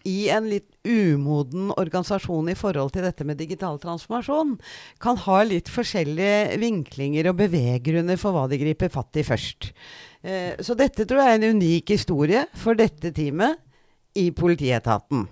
i 0.08 0.32
en 0.34 0.48
litt 0.50 0.66
umoden 0.82 1.70
organisasjon 1.76 2.48
i 2.50 2.56
forhold 2.58 2.94
til 2.96 3.06
dette 3.06 3.26
med 3.28 3.38
digital 3.38 3.78
transformasjon, 3.82 4.56
kan 4.98 5.20
ha 5.28 5.42
litt 5.46 5.70
forskjellige 5.70 6.58
vinklinger 6.62 7.30
og 7.30 7.38
beveggrunner 7.44 8.18
for 8.18 8.34
hva 8.34 8.48
de 8.50 8.58
griper 8.62 8.90
fatt 8.94 9.22
i 9.22 9.26
først. 9.28 9.70
Eh, 10.26 10.58
så 10.58 10.78
dette 10.80 11.06
tror 11.06 11.22
jeg 11.22 11.36
er 11.36 11.38
en 11.38 11.60
unik 11.60 11.94
historie 11.94 12.48
for 12.58 12.80
dette 12.80 13.14
teamet 13.14 13.62
i 14.18 14.32
politietaten. 14.36 15.28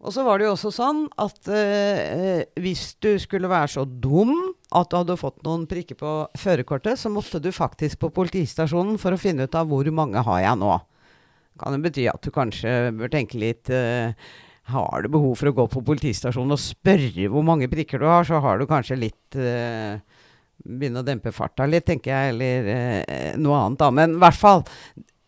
Og 0.00 0.14
så 0.14 0.24
var 0.24 0.40
det 0.40 0.46
jo 0.46 0.54
også 0.54 0.70
sånn 0.72 1.02
at 1.20 1.48
eh, 1.52 2.46
hvis 2.56 2.94
du 3.04 3.12
skulle 3.20 3.50
være 3.52 3.68
så 3.74 3.84
dum 3.84 4.32
at 4.72 4.88
du 4.88 4.96
hadde 4.96 5.18
fått 5.20 5.42
noen 5.44 5.66
prikker 5.68 5.98
på 6.00 6.12
førerkortet, 6.40 6.96
så 6.96 7.12
måtte 7.12 7.42
du 7.42 7.50
faktisk 7.52 8.00
på 8.00 8.12
politistasjonen 8.16 8.96
for 9.02 9.12
å 9.12 9.20
finne 9.20 9.44
ut 9.44 9.58
av 9.58 9.68
hvor 9.68 9.90
mange 9.92 10.22
har 10.24 10.40
jeg 10.46 10.62
nå 10.62 10.78
kan 11.60 11.76
det 11.76 11.84
bety 11.84 12.06
at 12.10 12.22
du 12.24 12.32
kanskje 12.34 12.70
bør 12.96 13.12
tenke 13.12 13.40
litt 13.40 13.70
eh, 13.74 14.14
Har 14.70 15.02
du 15.02 15.10
behov 15.12 15.36
for 15.38 15.50
å 15.50 15.56
gå 15.56 15.66
på 15.72 15.84
politistasjonen 15.84 16.56
og 16.56 16.62
spørre 16.62 17.28
hvor 17.32 17.44
mange 17.46 17.68
prikker 17.72 18.00
du 18.00 18.08
har, 18.08 18.26
så 18.28 18.40
har 18.42 18.60
du 18.60 18.68
kanskje 18.70 19.00
litt 19.00 19.38
eh, 19.38 20.00
Begynne 20.60 21.00
å 21.00 21.06
dempe 21.06 21.32
farta 21.32 21.64
litt, 21.64 21.86
tenker 21.88 22.12
jeg, 22.12 22.32
eller 22.34 22.66
uh, 22.68 23.36
noe 23.40 23.60
annet, 23.62 23.78
da. 23.80 23.86
Men 23.96 24.18
i 24.18 24.18
hvert 24.20 24.36
fall. 24.36 24.58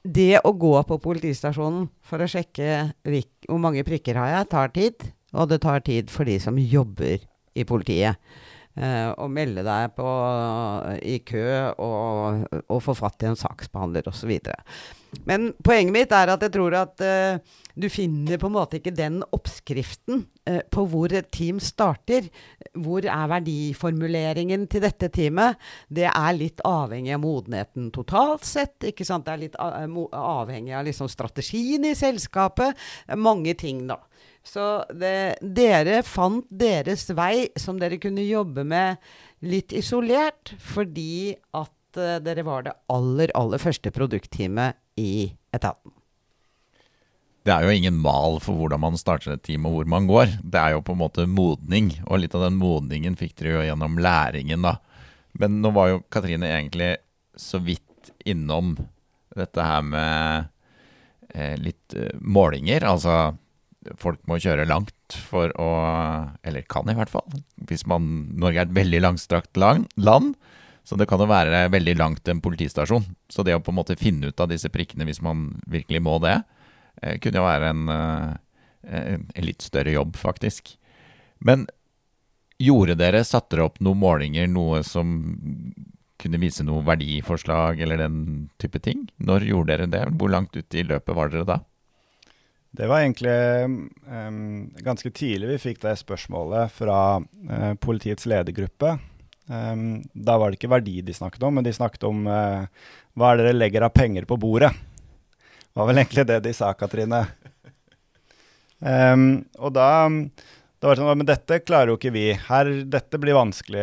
Det 0.02 0.40
å 0.42 0.50
gå 0.58 0.74
på 0.82 0.98
politistasjonen 0.98 1.86
for 2.02 2.22
å 2.22 2.26
sjekke 2.26 2.90
hvor 3.46 3.60
mange 3.62 3.84
prikker 3.86 4.18
har 4.18 4.32
jeg, 4.32 4.48
tar 4.50 4.72
tid. 4.74 5.04
Og 5.32 5.48
det 5.48 5.62
tar 5.62 5.84
tid 5.86 6.10
for 6.12 6.28
de 6.28 6.38
som 6.42 6.58
jobber 6.58 7.22
i 7.54 7.64
politiet. 7.68 8.18
Uh, 8.72 9.12
og 9.20 9.28
melde 9.28 9.60
deg 9.66 9.90
på, 9.98 10.04
uh, 10.08 10.94
i 11.04 11.18
kø 11.28 11.44
og, 11.76 12.46
og, 12.62 12.78
få 12.80 12.94
fatt 12.96 13.20
i 13.20 13.28
en 13.28 13.36
saksbehandler 13.36 14.06
osv. 14.08 14.30
Men 15.28 15.50
poenget 15.60 15.92
mitt 15.92 16.14
er 16.16 16.32
at 16.32 16.46
jeg 16.46 16.54
tror 16.54 16.78
at 16.78 17.02
uh, 17.04 17.58
du 17.76 17.90
finner 17.92 18.40
på 18.40 18.48
en 18.48 18.54
måte 18.54 18.78
ikke 18.78 18.94
den 18.96 19.20
oppskriften 19.28 20.24
på 20.42 20.82
hvor 20.90 21.12
et 21.14 21.28
team 21.32 21.60
starter. 21.62 22.26
Hvor 22.74 23.04
er 23.04 23.28
verdiformuleringen 23.30 24.64
til 24.72 24.82
dette 24.82 25.08
teamet? 25.14 25.60
Det 25.88 26.08
er 26.08 26.32
litt 26.34 26.60
avhengig 26.66 27.14
av 27.14 27.22
modenheten 27.22 27.92
totalt 27.94 28.44
sett. 28.48 28.88
ikke 28.88 29.06
sant? 29.08 29.28
Det 29.28 29.36
er 29.36 29.42
litt 29.44 29.56
avhengig 29.60 30.74
av 30.76 30.88
liksom 30.88 31.08
strategien 31.12 31.86
i 31.88 31.94
selskapet. 31.96 32.76
Mange 33.16 33.54
ting, 33.56 33.86
da. 33.88 34.00
Så 34.42 34.84
det, 34.90 35.38
dere 35.40 36.02
fant 36.02 36.46
deres 36.50 37.06
vei 37.14 37.48
som 37.58 37.78
dere 37.78 38.00
kunne 38.02 38.24
jobbe 38.26 38.64
med 38.66 38.98
litt 39.46 39.74
isolert, 39.74 40.54
fordi 40.58 41.34
at 41.54 41.98
uh, 41.98 42.18
dere 42.22 42.44
var 42.46 42.66
det 42.66 42.76
aller, 42.92 43.30
aller 43.38 43.62
første 43.62 43.92
produktteamet 43.94 44.78
i 44.98 45.30
etaten. 45.54 45.94
Det 47.42 47.50
er 47.50 47.66
jo 47.66 47.74
ingen 47.74 47.96
mal 47.98 48.38
for 48.42 48.54
hvordan 48.54 48.82
man 48.84 48.98
starter 48.98 49.34
et 49.34 49.42
team 49.46 49.66
og 49.66 49.74
hvor 49.74 49.88
man 49.90 50.06
går. 50.06 50.36
Det 50.46 50.58
er 50.60 50.76
jo 50.76 50.82
på 50.86 50.94
en 50.94 51.02
måte 51.02 51.26
modning, 51.26 51.90
og 52.06 52.22
litt 52.22 52.36
av 52.38 52.46
den 52.46 52.58
modningen 52.60 53.18
fikk 53.18 53.34
dere 53.40 53.56
jo 53.56 53.64
gjennom 53.66 53.98
læringen, 53.98 54.62
da. 54.62 54.76
Men 55.38 55.58
nå 55.64 55.72
var 55.74 55.90
jo 55.90 56.02
Katrine 56.12 56.50
egentlig 56.52 56.94
så 57.38 57.58
vidt 57.62 58.12
innom 58.28 58.76
dette 59.34 59.64
her 59.64 59.82
med 59.86 60.50
eh, 61.34 61.56
litt 61.58 61.96
eh, 61.96 62.12
målinger. 62.20 62.84
Altså 62.86 63.32
folk 64.00 64.20
må 64.30 64.38
kjøre 64.42 64.66
langt 64.68 65.16
for 65.28 65.52
å 65.60 65.70
Eller 66.46 66.64
kan 66.70 66.88
i 66.88 66.96
hvert 66.96 67.10
fall. 67.12 67.26
Hvis 67.68 67.84
man 67.90 68.28
Norge 68.38 68.62
er 68.62 68.68
et 68.68 68.76
veldig 68.76 69.02
langstrakt 69.02 69.58
land, 69.58 70.34
så 70.84 70.98
det 70.98 71.06
kan 71.10 71.20
jo 71.22 71.30
være 71.30 71.68
veldig 71.70 71.94
langt 71.98 72.28
en 72.28 72.42
politistasjon. 72.42 73.04
Så 73.30 73.44
det 73.46 73.54
å 73.54 73.62
på 73.62 73.70
en 73.70 73.78
måte 73.78 73.98
finne 73.98 74.32
ut 74.32 74.40
av 74.42 74.50
disse 74.50 74.70
prikkene 74.72 75.06
hvis 75.06 75.22
man 75.22 75.60
virkelig 75.70 76.02
må 76.02 76.18
det, 76.22 76.40
eh, 77.02 77.18
kunne 77.22 77.38
jo 77.38 77.46
være 77.46 77.70
en, 77.70 77.88
eh, 77.88 79.22
en 79.36 79.46
litt 79.46 79.62
større 79.62 79.94
jobb, 79.94 80.16
faktisk. 80.18 80.76
Men 81.40 81.66
gjorde 82.58 82.98
dere, 82.98 83.24
satte 83.24 83.56
dere 83.56 83.66
opp 83.66 83.80
noen 83.80 83.98
målinger, 83.98 84.48
noe 84.50 84.82
som 84.82 85.16
kunne 86.22 86.38
vise 86.38 86.64
noe 86.66 86.84
verdiforslag 86.86 87.80
eller 87.82 87.98
den 87.98 88.50
type 88.62 88.78
ting? 88.82 89.08
Når 89.18 89.46
gjorde 89.48 89.72
dere 89.72 89.90
det? 89.90 90.04
Hvor 90.18 90.30
langt 90.30 90.56
ut 90.56 90.74
i 90.74 90.84
løpet 90.86 91.16
var 91.18 91.32
dere 91.32 91.48
da? 91.48 91.58
Det 92.72 92.86
var 92.88 93.02
egentlig 93.02 93.32
um, 94.08 94.70
ganske 94.80 95.10
tidlig 95.12 95.50
vi 95.50 95.58
fikk 95.60 95.82
det 95.82 95.92
spørsmålet 96.00 96.72
fra 96.72 97.00
uh, 97.20 97.72
politiets 97.76 98.24
ledergruppe. 98.24 98.94
Um, 99.52 100.00
da 100.14 100.38
var 100.40 100.48
det 100.48 100.56
ikke 100.56 100.72
verdi 100.72 101.02
de 101.04 101.12
snakket 101.12 101.44
om, 101.44 101.58
men 101.58 101.66
de 101.66 101.74
snakket 101.76 102.06
om 102.08 102.24
uh, 102.24 102.64
hva 103.12 103.32
er 103.32 103.40
det 103.40 103.50
dere 103.50 103.58
legger 103.58 103.84
av 103.84 103.92
penger 103.92 104.24
på 104.28 104.40
bordet. 104.40 104.72
Det 104.72 105.80
var 105.80 105.90
vel 105.90 106.00
egentlig 106.00 106.24
det 106.30 106.40
de 106.46 106.54
sa, 106.56 106.72
Katrine. 106.76 107.20
Um, 108.80 109.44
og 109.60 109.76
da 109.76 109.90
det 110.82 110.88
var 110.88 110.98
sånn, 110.98 111.20
men 111.20 111.26
dette 111.28 111.60
klarer 111.62 111.92
jo 111.92 111.94
ikke 111.94 112.10
vi. 112.10 112.24
Her, 112.48 112.66
dette 112.90 113.18
blir 113.22 113.36
vanskelig. 113.36 113.82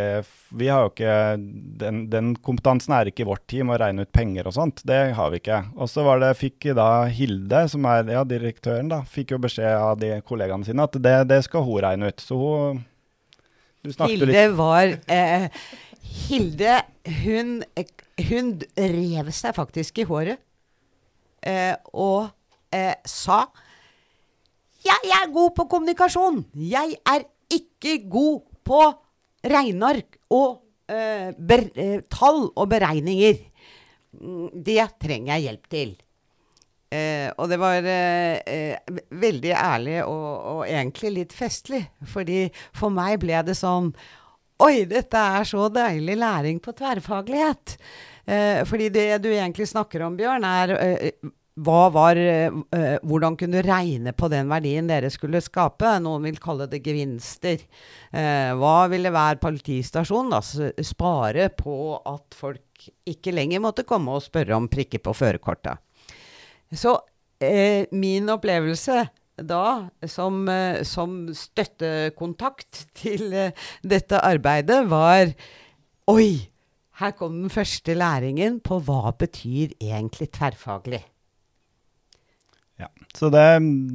Vi 0.60 0.68
har 0.68 0.84
jo 0.84 0.90
ikke, 0.92 1.14
den, 1.80 2.02
den, 2.12 2.34
kompetansen 2.44 2.92
er 2.98 3.08
ikke 3.08 3.24
i 3.24 3.28
vårt 3.30 3.46
team 3.48 3.72
å 3.72 3.78
regne 3.80 4.04
ut 4.04 4.12
penger 4.12 4.50
og 4.50 4.58
sånt. 4.58 4.82
Det 4.84 4.98
har 5.16 5.32
vi 5.32 5.40
ikke. 5.40 5.62
Og 5.80 5.88
så 5.88 6.04
var 6.04 6.20
det, 6.20 6.34
fikk 6.36 6.68
da 6.76 6.90
Hilde, 7.08 7.62
som 7.72 7.88
er 7.88 8.12
ja, 8.12 8.26
direktøren, 8.28 8.92
da, 8.92 9.00
fikk 9.08 9.32
jo 9.32 9.40
beskjed 9.46 9.78
av 9.78 9.96
de 10.02 10.12
kollegaene 10.28 10.68
sine 10.68 10.84
at 10.84 11.00
det, 11.00 11.16
det 11.32 11.40
skal 11.48 11.64
hun 11.70 11.80
regne 11.88 12.12
ut. 12.12 12.20
Så 12.20 12.36
hun 12.36 12.84
Du 13.80 13.94
Hilde 14.04 14.44
var 14.60 14.92
eh, 15.08 15.48
Hilde, 16.28 16.82
hun, 17.24 17.62
hun 18.28 18.52
rev 18.76 19.32
seg 19.40 19.56
faktisk 19.56 20.04
i 20.04 20.10
håret 20.12 20.44
eh, 21.48 21.80
og 21.96 22.28
eh, 22.76 23.00
sa 23.08 23.46
jeg 24.86 25.12
er 25.16 25.32
god 25.34 25.54
på 25.58 25.68
kommunikasjon. 25.72 26.44
Jeg 26.56 26.98
er 27.08 27.26
ikke 27.52 27.98
god 28.10 28.42
på 28.68 28.82
regneark 29.50 30.20
og 30.36 30.60
eh, 30.92 31.32
ber, 31.36 31.66
eh, 31.80 32.04
tall 32.12 32.48
og 32.50 32.70
beregninger. 32.72 33.42
Mm, 34.20 34.62
det 34.66 34.84
trenger 35.02 35.36
jeg 35.36 35.48
hjelp 35.48 35.74
til. 35.74 35.98
Eh, 36.90 37.28
og 37.38 37.52
det 37.52 37.60
var 37.62 37.86
veldig 37.86 39.52
ærlig 39.54 40.00
og, 40.08 40.30
og, 40.54 40.62
egentlig 40.66 41.14
litt 41.20 41.36
festlig. 41.38 41.84
Fordi 42.14 42.48
for 42.74 42.94
meg 42.94 43.20
ble 43.26 43.44
det 43.46 43.58
sånn 43.60 43.94
Oi, 44.60 44.84
dette 44.92 45.16
er 45.16 45.46
så 45.48 45.70
deilig 45.72 46.18
læring 46.20 46.58
på 46.60 46.74
tverrfaglighet. 46.76 47.78
fordi 48.68 48.90
det 48.92 49.22
du 49.24 49.30
egentlig 49.30 49.70
snakker 49.72 50.04
om, 50.04 50.18
Bjørn, 50.20 50.44
er 50.44 50.74
hva 50.76 51.39
var, 51.66 52.20
uh, 52.20 52.96
hvordan 53.04 53.36
kunne 53.40 53.60
du 53.60 53.68
regne 53.68 54.14
på 54.16 54.30
den 54.32 54.50
verdien 54.52 54.88
dere 54.90 55.12
skulle 55.14 55.42
skape? 55.44 55.92
Noen 56.04 56.28
vil 56.28 56.40
kalle 56.42 56.70
det 56.72 56.82
gevinster. 56.86 57.62
Uh, 58.14 58.56
hva 58.60 58.88
ville 58.92 59.12
hver 59.14 59.40
politistasjon 59.42 60.32
da, 60.34 60.42
spare 60.86 61.50
på 61.56 61.76
at 62.00 62.38
folk 62.38 62.90
ikke 63.10 63.34
lenger 63.36 63.64
måtte 63.64 63.88
komme 63.88 64.16
og 64.16 64.26
spørre 64.26 64.58
om 64.58 64.70
prikker 64.72 65.04
på 65.04 65.16
førerkortet? 65.18 65.82
Så 66.72 66.96
uh, 66.96 67.82
min 67.92 68.30
opplevelse 68.32 69.04
da, 69.40 69.66
som, 70.04 70.42
som 70.84 71.14
støttekontakt 71.32 72.82
til 73.00 73.32
dette 73.88 74.20
arbeidet, 74.20 74.82
var 74.92 75.32
Oi! 76.12 76.50
Her 77.00 77.14
kom 77.16 77.38
den 77.46 77.54
første 77.54 77.94
læringen 77.96 78.58
på 78.60 78.82
hva 78.84 79.14
betyr 79.16 79.72
egentlig 79.80 80.28
tverrfaglig. 80.36 81.00
Ja, 82.80 82.88
Så 83.16 83.30
det, 83.30 83.46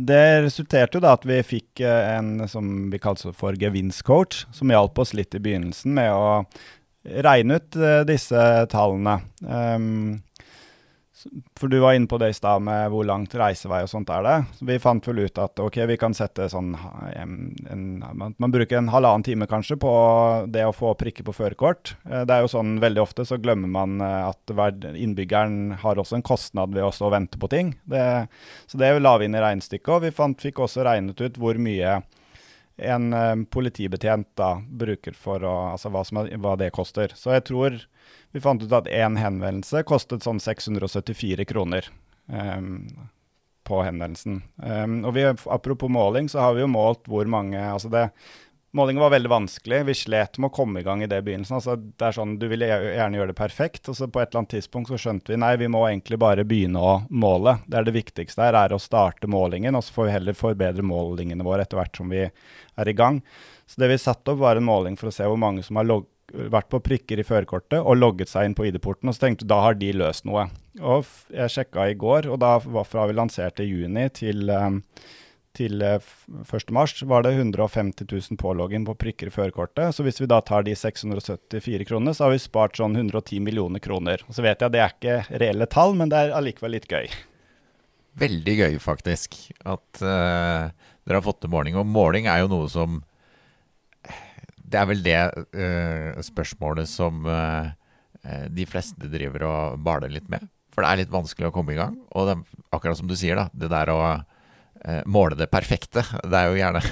det 0.04 0.42
resulterte 0.44 0.98
jo 0.98 1.04
da 1.04 1.14
at 1.16 1.24
vi 1.24 1.38
fikk 1.46 1.80
eh, 1.80 2.10
en 2.18 2.44
som 2.50 2.90
vi 2.92 3.00
kalte 3.00 3.32
for 3.32 3.56
gevinstcoach, 3.56 4.44
som 4.52 4.72
hjalp 4.72 5.00
oss 5.00 5.14
litt 5.16 5.34
i 5.34 5.40
begynnelsen 5.40 5.94
med 5.96 6.12
å 6.12 6.44
regne 7.24 7.58
ut 7.60 7.76
uh, 7.76 8.02
disse 8.08 8.40
tallene. 8.72 9.18
Um, 9.44 10.22
for 11.58 11.72
du 11.72 11.78
var 11.82 11.94
inne 11.96 12.08
på 12.10 12.18
det 12.18 12.30
i 12.32 12.36
stad 12.36 12.62
med 12.64 12.90
hvor 12.92 13.06
langt 13.08 13.34
reisevei 13.38 13.82
og 13.84 13.90
sånt 13.90 14.10
er 14.12 14.24
det. 14.26 14.34
Så 14.58 14.68
vi 14.68 14.78
fant 14.82 15.06
vel 15.08 15.24
ut 15.24 15.40
at 15.40 15.60
ok, 15.62 15.78
vi 15.90 15.98
kan 16.00 16.16
sette 16.16 16.48
sånn 16.52 16.72
en, 17.14 17.36
en, 17.70 17.84
man, 18.14 18.54
bruker 18.54 18.78
en 18.78 18.90
halvannen 18.92 19.26
time 19.26 19.48
kanskje 19.50 19.78
på 19.80 19.92
det 20.52 20.66
å 20.66 20.74
få 20.74 20.94
prikke 21.00 21.26
på 21.26 21.36
førerkort. 21.36 21.94
Eh, 22.08 22.24
det 22.28 22.36
er 22.36 22.44
jo 22.44 22.52
sånn 22.56 22.76
veldig 22.82 23.04
ofte 23.04 23.26
så 23.28 23.38
glemmer 23.42 23.70
man 23.70 24.00
eh, 24.04 24.30
at 24.30 24.56
innbyggeren 24.94 25.78
har 25.84 26.00
også 26.00 26.18
en 26.18 26.26
kostnad 26.26 26.74
ved 26.76 26.86
å 26.86 26.92
stå 26.94 27.08
og 27.08 27.16
vente 27.16 27.40
på 27.40 27.50
ting. 27.52 27.74
Det, 27.84 28.04
så 28.66 28.80
det 28.80 28.92
la 29.00 29.16
vi 29.18 29.28
inn 29.28 29.38
i 29.38 29.42
regnestykket, 29.44 29.94
og 29.96 30.04
vi 30.06 30.14
fant, 30.14 30.40
fikk 30.40 30.62
også 30.64 30.84
regnet 30.86 31.20
ut 31.20 31.40
hvor 31.40 31.58
mye 31.60 32.00
en 32.76 33.12
um, 33.12 33.46
politibetjent 33.46 34.28
da 34.38 34.56
bruker 34.66 35.14
for 35.18 35.44
å 35.46 35.54
Altså 35.74 35.92
hva, 35.94 36.04
er, 36.24 36.36
hva, 36.42 36.54
det 36.58 36.72
koster. 36.74 37.12
Så 37.14 37.34
jeg 37.34 37.46
tror 37.50 37.80
vi 38.34 38.42
fant 38.42 38.62
ut 38.62 38.74
at 38.74 38.90
én 38.90 39.18
henvendelse 39.20 39.84
kostet 39.86 40.26
sånn 40.26 40.42
674 40.42 41.46
kroner 41.46 41.86
um, 42.26 42.86
på 43.64 43.80
henvendelsen. 43.86 44.42
Um, 44.58 45.02
og 45.06 45.14
vi, 45.16 45.28
apropos 45.30 45.92
måling, 45.92 46.28
så 46.28 46.42
har 46.42 46.56
vi 46.56 46.64
jo 46.64 46.72
målt 46.72 47.06
hvor 47.10 47.30
mange 47.30 47.60
Altså 47.62 47.92
det 47.92 48.08
Målingen 48.74 49.04
var 49.04 49.12
veldig 49.14 49.30
vanskelig. 49.30 49.84
Vi 49.86 49.94
slet 49.94 50.38
med 50.42 50.50
å 50.50 50.54
komme 50.54 50.80
i 50.80 50.86
gang 50.86 51.02
i 51.04 51.06
det 51.06 51.20
begynnelsen. 51.22 51.60
Altså, 51.60 51.76
det 51.78 52.08
er 52.08 52.16
sånn, 52.16 52.32
Du 52.42 52.48
ville 52.50 52.66
gjerne 52.66 53.20
gjøre 53.20 53.30
det 53.30 53.38
perfekt, 53.38 53.88
og 53.88 53.94
så 53.94 54.08
på 54.10 54.18
et 54.18 54.32
eller 54.32 54.40
annet 54.42 54.54
tidspunkt 54.56 54.90
så 54.90 54.98
skjønte 54.98 55.30
vi 55.30 55.38
nei, 55.38 55.52
vi 55.60 55.68
må 55.70 55.84
egentlig 55.86 56.18
bare 56.18 56.42
begynne 56.42 56.82
å 56.82 56.94
måle. 57.10 57.60
Det 57.70 57.78
er 57.78 57.86
det 57.86 57.94
viktigste 57.94 58.42
her, 58.42 58.58
er 58.58 58.74
å 58.74 58.82
starte 58.82 59.30
målingen, 59.30 59.78
og 59.78 59.86
så 59.86 59.94
får 59.94 60.08
vi 60.08 60.16
heller 60.16 60.38
forbedre 60.38 60.82
målingene 60.82 61.46
våre 61.46 61.62
etter 61.62 61.78
hvert 61.78 62.02
som 62.02 62.10
vi 62.10 62.24
er 62.26 62.90
i 62.90 62.96
gang. 62.98 63.22
Så 63.70 63.78
det 63.78 63.92
vi 63.94 64.02
satte 64.02 64.34
opp, 64.34 64.42
var 64.42 64.58
en 64.58 64.66
måling 64.66 64.98
for 64.98 65.12
å 65.12 65.14
se 65.14 65.30
hvor 65.30 65.38
mange 65.38 65.62
som 65.62 65.78
har 65.78 65.86
vært 66.34 66.72
på 66.72 66.82
prikker 66.82 67.20
i 67.22 67.26
førerkortet 67.26 67.78
og 67.78 68.00
logget 68.00 68.32
seg 68.32 68.48
inn 68.48 68.58
på 68.58 68.66
ID-porten. 68.66 69.06
Og 69.06 69.14
så 69.14 69.28
tenkte 69.28 69.46
da 69.46 69.60
har 69.68 69.78
de 69.78 69.92
løst 69.94 70.26
noe. 70.26 70.48
Og 70.82 71.06
jeg 71.30 71.52
sjekka 71.60 71.86
i 71.92 71.98
går, 71.98 72.26
og 72.26 72.42
da 72.42 72.56
var 72.58 72.90
fra 72.90 73.06
vi 73.06 73.14
lanserte 73.14 73.62
i 73.62 73.70
juni 73.70 74.08
til 74.18 74.50
um, 74.50 74.82
til 75.54 75.82
1.3 75.82 77.02
eh, 77.04 77.08
var 77.08 77.24
det 77.24 77.34
150 77.36 78.06
000 78.10 78.38
påloggen 78.40 78.86
på 78.88 78.96
prikker 78.98 79.30
i 79.30 79.34
førerkortet. 79.34 79.94
Så 79.94 80.06
hvis 80.06 80.20
vi 80.20 80.28
da 80.30 80.40
tar 80.44 80.66
de 80.66 80.74
674 80.76 81.86
kronene, 81.88 82.14
så 82.14 82.26
har 82.26 82.34
vi 82.34 82.42
spart 82.42 82.80
sånn 82.80 82.96
110 82.98 83.40
millioner 83.44 83.82
kroner. 83.82 84.24
Og 84.28 84.36
så 84.36 84.44
vet 84.44 84.58
jeg 84.58 84.66
at 84.68 84.74
det 84.74 84.82
er 84.82 84.96
ikke 84.96 85.38
reelle 85.44 85.70
tall, 85.70 85.94
men 85.98 86.12
det 86.12 86.20
er 86.20 86.34
allikevel 86.38 86.76
litt 86.76 86.90
gøy. 86.90 87.06
Veldig 88.18 88.58
gøy, 88.60 88.76
faktisk, 88.82 89.38
at 89.66 90.02
uh, 90.02 90.70
dere 90.70 91.18
har 91.18 91.24
fått 91.26 91.40
til 91.42 91.54
måling. 91.54 91.78
Og 91.80 91.88
måling 91.88 92.28
er 92.30 92.44
jo 92.44 92.50
noe 92.52 92.68
som 92.70 93.00
Det 94.64 94.78
er 94.78 94.86
vel 94.90 95.02
det 95.02 95.18
uh, 95.54 96.20
spørsmålet 96.22 96.90
som 96.90 97.26
uh, 97.26 97.72
de 98.50 98.66
fleste 98.66 99.10
driver 99.10 99.48
og 99.48 99.82
baler 99.84 100.10
litt 100.10 100.30
med. 100.32 100.46
For 100.74 100.82
det 100.82 100.90
er 100.90 101.02
litt 101.02 101.14
vanskelig 101.14 101.50
å 101.50 101.54
komme 101.54 101.74
i 101.74 101.78
gang. 101.78 101.98
Og 102.14 102.30
det, 102.30 102.38
akkurat 102.74 102.98
som 102.98 103.10
du 103.10 103.14
sier, 103.18 103.38
da, 103.38 103.50
det 103.54 103.70
der 103.70 103.92
å 103.92 104.00
måle 105.06 105.38
det 105.38 105.50
perfekte. 105.52 106.04
Det 106.22 106.38
er 106.38 106.50
jo 106.50 106.58
gjerne 106.60 106.82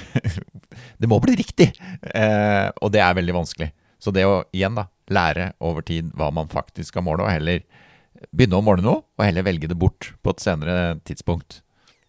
Det 1.01 1.09
må 1.09 1.19
bli 1.21 1.35
riktig! 1.37 1.69
Eh, 2.01 2.69
og 2.81 2.93
det 2.93 3.01
er 3.03 3.17
veldig 3.17 3.35
vanskelig. 3.35 3.69
Så 4.01 4.11
det 4.15 4.25
å 4.27 4.41
igjen 4.55 4.75
da, 4.75 4.87
lære 5.13 5.51
over 5.63 5.85
tid 5.85 6.09
hva 6.17 6.31
man 6.33 6.49
faktisk 6.51 6.91
skal 6.91 7.05
måle, 7.05 7.25
og 7.25 7.31
heller 7.31 7.61
begynne 8.31 8.59
å 8.59 8.65
måle 8.65 8.83
noe, 8.83 9.03
og 9.15 9.25
heller 9.25 9.45
velge 9.45 9.69
det 9.69 9.77
bort 9.79 10.13
på 10.23 10.33
et 10.33 10.43
senere 10.43 10.97
tidspunkt. 11.07 11.61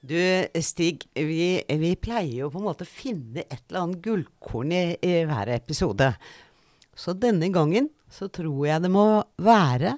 Du 0.04 0.16
Stig, 0.60 1.06
vi, 1.16 1.62
vi 1.64 1.92
pleier 1.96 2.44
jo 2.44 2.50
på 2.52 2.60
en 2.60 2.66
måte 2.66 2.84
å 2.84 2.90
finne 2.90 3.46
et 3.46 3.62
eller 3.70 3.86
annet 3.86 4.02
gullkorn 4.04 4.74
i, 4.74 4.82
i 5.00 5.22
hver 5.28 5.52
episode. 5.54 6.10
Så 6.94 7.14
denne 7.16 7.48
gangen 7.54 7.88
så 8.12 8.28
tror 8.32 8.66
jeg 8.68 8.84
det 8.84 8.92
må 8.92 9.06
være 9.42 9.96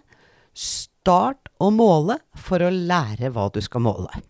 start 0.56 1.50
å 1.62 1.72
måle 1.74 2.20
for 2.38 2.62
å 2.62 2.70
lære 2.72 3.32
hva 3.34 3.48
du 3.52 3.60
skal 3.64 3.84
måle. 3.88 4.22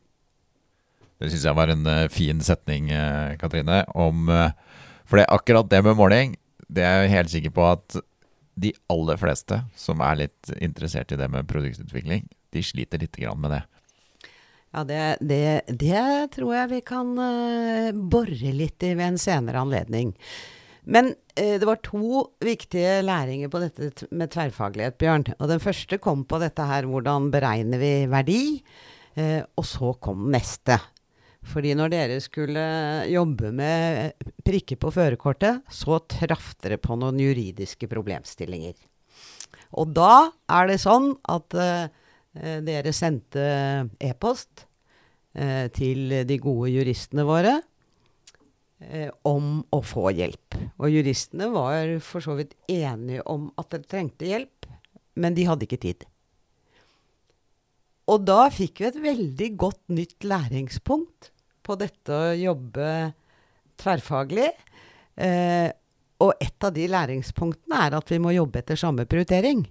Det 1.17 1.31
syns 1.31 1.47
jeg 1.49 1.57
var 1.57 1.73
en 1.73 1.87
uh, 1.89 2.09
fin 2.13 2.43
setning, 2.45 2.91
uh, 2.93 3.37
Katrine. 3.41 3.83
Om, 3.97 4.29
uh, 4.29 4.51
for 5.09 5.21
det, 5.21 5.29
akkurat 5.33 5.71
det 5.71 5.81
med 5.87 5.97
måling, 5.97 6.35
det 6.69 6.85
er 6.85 7.05
jeg 7.05 7.15
helt 7.15 7.33
sikker 7.33 7.55
på 7.57 7.65
at 7.71 7.97
de 8.57 8.73
aller 8.93 9.21
fleste 9.21 9.61
som 9.79 10.03
er 10.05 10.25
litt 10.25 10.53
interessert 10.65 11.13
i 11.13 11.19
det 11.21 11.29
med 11.33 11.49
produktutvikling, 11.49 12.27
de 12.53 12.63
sliter 12.65 13.01
litt 13.01 13.17
med 13.37 13.53
det. 13.53 13.63
Ja, 14.73 14.83
det, 14.85 15.01
det, 15.21 15.41
det, 15.69 16.05
tror 16.35 16.53
jeg 16.53 16.71
vi 16.73 16.81
kan 16.85 17.13
bore 18.11 18.53
litt 18.57 18.83
i 18.85 18.95
ved 18.97 19.13
en 19.13 19.21
senere 19.21 19.61
anledning. 19.61 20.15
Men 20.85 21.13
det 21.37 21.69
var 21.69 21.81
to 21.85 22.25
viktige 22.45 23.03
læringer 23.05 23.53
på 23.53 23.61
dette 23.61 24.09
med 24.11 24.33
tverrfaglighet, 24.33 24.99
Bjørn. 25.01 25.29
Og 25.37 25.53
den 25.53 25.63
første 25.63 26.01
kom 26.01 26.25
på 26.29 26.41
dette 26.41 26.65
her 26.65 26.89
hvordan 26.89 27.31
beregner 27.33 27.81
vi 27.81 27.95
verdi? 28.11 28.43
og 29.17 29.65
så 29.65 29.95
kom 30.01 30.27
neste. 30.33 30.77
Fordi 31.47 31.77
når 31.79 31.93
dere 31.93 32.19
skulle 32.23 32.63
jobbe 33.11 33.53
med 33.55 34.27
prikker 34.47 34.79
på 34.83 34.91
førerkortet, 34.95 35.63
så 35.71 36.01
traff 36.11 36.55
dere 36.63 36.79
på 36.83 36.99
noen 36.99 37.21
juridiske 37.23 37.89
problemstillinger. 37.91 38.75
Og 39.79 39.93
da 39.95 40.31
er 40.53 40.71
det 40.71 40.81
sånn 40.83 41.13
at 41.31 41.57
uh, 41.59 41.87
dere 42.67 42.95
sendte 42.95 43.47
e-post 44.03 44.67
uh, 45.39 45.67
til 45.75 46.23
de 46.27 46.39
gode 46.43 46.73
juristene 46.75 47.27
våre 47.27 47.55
uh, 47.61 49.11
om 49.27 49.61
å 49.71 49.83
få 49.87 50.11
hjelp. 50.17 50.59
Og 50.81 50.93
juristene 50.93 51.51
var 51.55 51.95
for 52.05 52.25
så 52.25 52.37
vidt 52.39 52.57
enige 52.71 53.25
om 53.31 53.49
at 53.59 53.71
dere 53.75 53.91
trengte 53.91 54.29
hjelp, 54.29 54.71
men 55.17 55.39
de 55.39 55.47
hadde 55.49 55.67
ikke 55.69 55.83
tid. 55.87 56.07
Og 58.07 58.23
da 58.23 58.45
fikk 58.55 58.83
vi 58.83 58.91
et 58.91 59.01
veldig 59.03 59.49
godt 59.59 59.83
nytt 59.91 60.27
læringspunkt 60.27 61.33
på 61.67 61.77
dette 61.81 62.15
å 62.15 62.35
jobbe 62.39 62.91
tverrfaglig. 63.81 64.51
Eh, 65.17 65.69
og 66.23 66.37
et 66.41 66.65
av 66.65 66.73
de 66.73 66.87
læringspunktene 66.89 67.87
er 67.87 67.97
at 67.99 68.13
vi 68.13 68.21
må 68.23 68.33
jobbe 68.33 68.63
etter 68.63 68.79
samme 68.81 69.05
prioritering. 69.09 69.67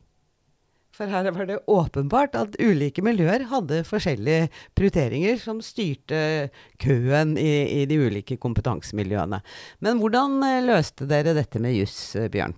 For 0.95 1.11
her 1.11 1.27
var 1.35 1.47
det 1.49 1.57
åpenbart 1.67 2.37
at 2.39 2.55
ulike 2.61 3.03
miljøer 3.03 3.49
hadde 3.49 3.81
forskjellige 3.87 4.47
prioriteringer 4.79 5.41
som 5.41 5.59
styrte 5.63 6.51
køen 6.79 7.33
i, 7.41 7.81
i 7.81 7.87
de 7.89 7.97
ulike 7.99 8.37
kompetansemiljøene. 8.39 9.41
Men 9.83 9.99
hvordan 9.99 10.39
eh, 10.47 10.61
løste 10.63 11.07
dere 11.09 11.35
dette 11.35 11.59
med 11.63 11.75
juss, 11.75 11.97
eh, 12.15 12.29
Bjørn? 12.31 12.55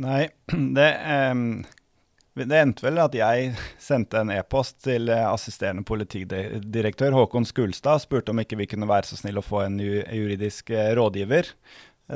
Nei, 0.00 0.26
det 0.76 0.90
um 1.30 1.44
det 2.46 2.58
endte 2.60 2.84
vel 2.84 2.98
at 3.02 3.14
jeg 3.16 3.52
sendte 3.82 4.20
en 4.22 4.32
e-post 4.34 4.78
til 4.86 5.10
eh, 5.12 5.26
assisterende 5.26 5.84
politidirektør 5.86 7.16
Håkon 7.16 7.46
Skulstad 7.48 7.98
og 7.98 8.04
spurte 8.04 8.34
om 8.34 8.42
ikke 8.42 8.58
vi 8.60 8.68
kunne 8.70 8.88
være 8.88 9.10
så 9.10 9.18
snill 9.18 9.40
å 9.40 9.44
få 9.44 9.64
en 9.64 9.78
juridisk 9.80 10.70
eh, 10.74 10.92
rådgiver. 10.98 11.50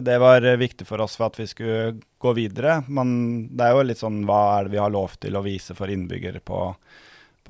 Det 0.05 0.19
var 0.23 0.47
eh, 0.47 0.59
viktig 0.61 0.87
for 0.89 1.03
oss 1.05 1.19
for 1.19 1.29
at 1.29 1.41
vi 1.41 1.49
skulle 1.51 1.97
gå 2.23 2.35
videre. 2.39 2.81
Men 2.87 3.15
det 3.53 3.67
er 3.67 3.75
jo 3.75 3.85
litt 3.89 4.03
sånn 4.03 4.23
hva 4.29 4.41
er 4.55 4.69
det 4.69 4.77
vi 4.77 4.83
har 4.85 4.95
lov 4.95 5.19
til 5.23 5.37
å 5.37 5.45
vise 5.45 5.77
for 5.77 5.93
innbyggere 5.93 6.41
på, 6.47 6.63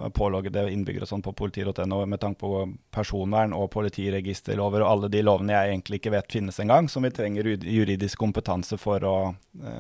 på 0.01 0.31
innbyggere 0.65 1.09
sånn 1.09 1.23
på 1.23 1.37
politi.no 1.37 2.03
med 2.07 2.23
tanke 2.25 2.41
på 2.43 2.67
personvern 2.95 3.55
og 3.55 3.71
politiregisterlover 3.77 4.83
og 4.83 4.91
alle 4.91 5.13
de 5.13 5.25
lovene 5.25 5.55
jeg 5.55 5.75
egentlig 5.77 6.03
ikke 6.03 6.17
vet 6.19 6.39
finnes 6.41 6.61
engang, 6.65 6.89
som 6.89 7.07
vi 7.07 7.15
trenger 7.15 7.55
juridisk 7.61 8.19
kompetanse 8.19 8.81
for 8.81 9.05
å, 9.05 9.17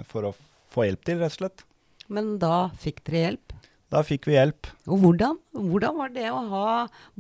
for 0.07 0.31
å 0.31 0.37
få 0.75 0.89
hjelp 0.89 1.07
til, 1.07 1.25
rett 1.25 1.33
og 1.33 1.41
slett. 1.43 1.71
Men 2.13 2.37
da 2.43 2.69
fikk 2.81 3.05
dere 3.07 3.23
hjelp? 3.25 3.55
Da 3.95 4.03
fikk 4.03 4.27
vi 4.27 4.35
hjelp. 4.35 4.69
Og 4.91 5.01
hvordan? 5.03 5.39
Hvordan 5.55 5.99
var 6.01 6.13
det 6.15 6.29
å 6.33 6.43
ha, 6.51 6.69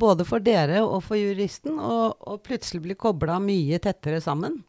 både 0.00 0.26
for 0.26 0.42
dere 0.42 0.82
og 0.82 1.04
for 1.06 1.20
juristen, 1.20 1.78
å 1.78 2.38
plutselig 2.42 2.82
bli 2.86 2.96
kobla 2.98 3.38
mye 3.42 3.78
tettere 3.82 4.20
sammen? 4.24 4.62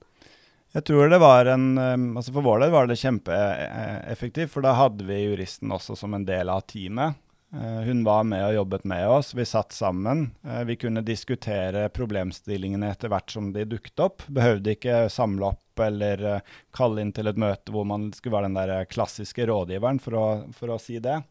Jeg 0.75 0.83
tror 0.89 1.07
det 1.07 1.21
var 1.23 1.47
en 1.47 1.69
altså 1.79 2.33
For 2.35 2.43
vår 2.43 2.65
del 2.65 2.71
var 2.73 2.89
det 2.89 2.97
kjempeeffektivt, 2.99 4.51
for 4.51 4.65
da 4.65 4.73
hadde 4.75 5.05
vi 5.07 5.21
juristen 5.21 5.71
også 5.71 5.95
som 5.95 6.17
en 6.17 6.25
del 6.27 6.51
av 6.51 6.65
teamet. 6.67 7.15
Eh, 7.61 7.81
hun 7.81 8.03
var 8.03 8.23
med 8.23 8.45
og 8.45 8.53
jobbet 8.53 8.83
med 8.83 9.07
oss. 9.07 9.33
Vi 9.33 9.45
satt 9.45 9.71
sammen. 9.71 10.31
Eh, 10.43 10.63
vi 10.63 10.75
kunne 10.75 11.01
diskutere 11.01 11.89
problemstillingene 11.89 12.89
etter 12.91 13.11
hvert 13.11 13.31
som 13.31 13.53
de 13.53 13.63
dukket 13.69 13.99
opp. 14.03 14.25
Behøvde 14.27 14.75
ikke 14.75 15.05
samle 15.09 15.53
opp 15.53 15.83
eller 15.85 16.23
eh, 16.33 16.55
kalle 16.75 17.03
inn 17.03 17.13
til 17.15 17.31
et 17.31 17.39
møte 17.39 17.71
hvor 17.71 17.87
man 17.87 18.09
skulle 18.15 18.35
være 18.35 18.49
den 18.49 18.59
der 18.59 18.89
klassiske 18.91 19.47
rådgiveren, 19.47 20.01
for 20.03 20.19
å, 20.19 20.25
for 20.55 20.75
å 20.75 20.79
si 20.81 20.99
det. 20.99 21.21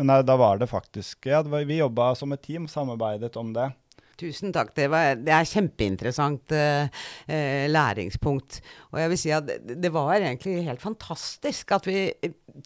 Men 0.00 0.14
da 0.24 0.36
var 0.38 0.60
det 0.62 0.70
faktisk 0.70 1.26
ja, 1.26 1.42
Vi 1.42 1.80
jobba 1.80 2.14
som 2.14 2.32
et 2.32 2.44
team, 2.46 2.68
samarbeidet 2.70 3.36
om 3.36 3.52
det. 3.56 3.70
Tusen 4.16 4.52
takk. 4.54 4.70
Det, 4.76 4.86
var, 4.88 5.18
det 5.20 5.32
er 5.34 5.48
kjempeinteressant 5.50 6.52
eh, 6.56 6.88
eh, 7.28 7.66
læringspunkt. 7.68 8.62
Og 8.94 9.00
jeg 9.02 9.12
vil 9.12 9.20
si 9.20 9.32
at 9.36 9.50
det, 9.68 9.90
var 9.92 10.16
egentlig 10.16 10.62
helt 10.64 10.80
fantastisk 10.80 11.74
at 11.76 11.84
vi 11.84 12.06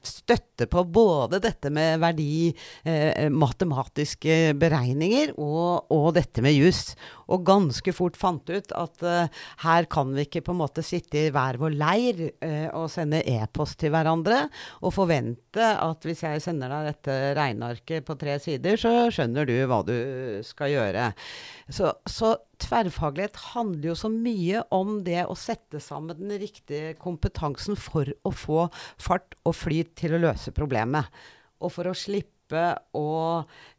støtter 0.07 0.69
på 0.71 0.85
både 0.87 1.41
dette 1.43 1.73
med 1.75 1.99
verdi, 2.03 2.53
eh, 2.87 3.27
matematiske 3.35 4.55
beregninger, 4.61 5.35
og, 5.43 5.91
og 5.91 6.13
dette 6.15 6.45
med 6.45 6.55
juss. 6.55 6.95
Og 7.31 7.43
ganske 7.47 7.95
fort 7.95 8.19
fant 8.19 8.47
ut 8.51 8.71
at 8.79 9.03
eh, 9.07 9.43
her 9.65 9.91
kan 9.91 10.15
vi 10.15 10.29
ikke 10.29 10.45
på 10.47 10.55
en 10.55 10.63
måte 10.63 10.87
sitte 10.87 11.27
i 11.27 11.35
hver 11.35 11.59
vår 11.59 11.75
leir 11.75 12.23
eh, 12.31 12.69
og 12.71 12.87
sende 12.95 13.25
e-post 13.27 13.81
til 13.83 13.91
hverandre 13.95 14.45
og 14.85 14.95
forvente 14.95 15.67
at 15.67 16.07
hvis 16.07 16.23
jeg 16.29 16.47
sender 16.47 16.71
deg 16.71 16.93
dette 16.93 17.19
regnearket 17.39 18.07
på 18.07 18.19
tre 18.21 18.39
sider, 18.43 18.79
så 18.79 19.11
skjønner 19.11 19.51
du 19.51 19.57
hva 19.67 19.83
du 19.87 19.97
skal 20.47 20.75
gjøre. 20.77 21.11
Så, 21.71 21.93
så, 22.09 22.35
tverrfaglighet 22.61 23.39
handler 23.55 23.93
jo 23.93 23.97
så 23.97 24.11
mye 24.13 24.65
om 24.75 24.99
det 25.07 25.23
å 25.25 25.37
sette 25.39 25.81
sammen 25.83 26.19
den 26.19 26.35
riktige 26.43 26.93
kompetansen 27.01 27.79
for 27.79 28.11
å 28.27 28.35
få 28.37 28.67
fart 29.01 29.39
og 29.49 29.57
flyt 29.57 29.95
til 30.01 30.17
å 30.17 30.23
løse 30.27 30.53
problemet. 30.57 31.09
Og 31.61 31.73
for 31.73 31.89
å 31.89 31.97
slippe 31.97 32.65
å 32.99 33.11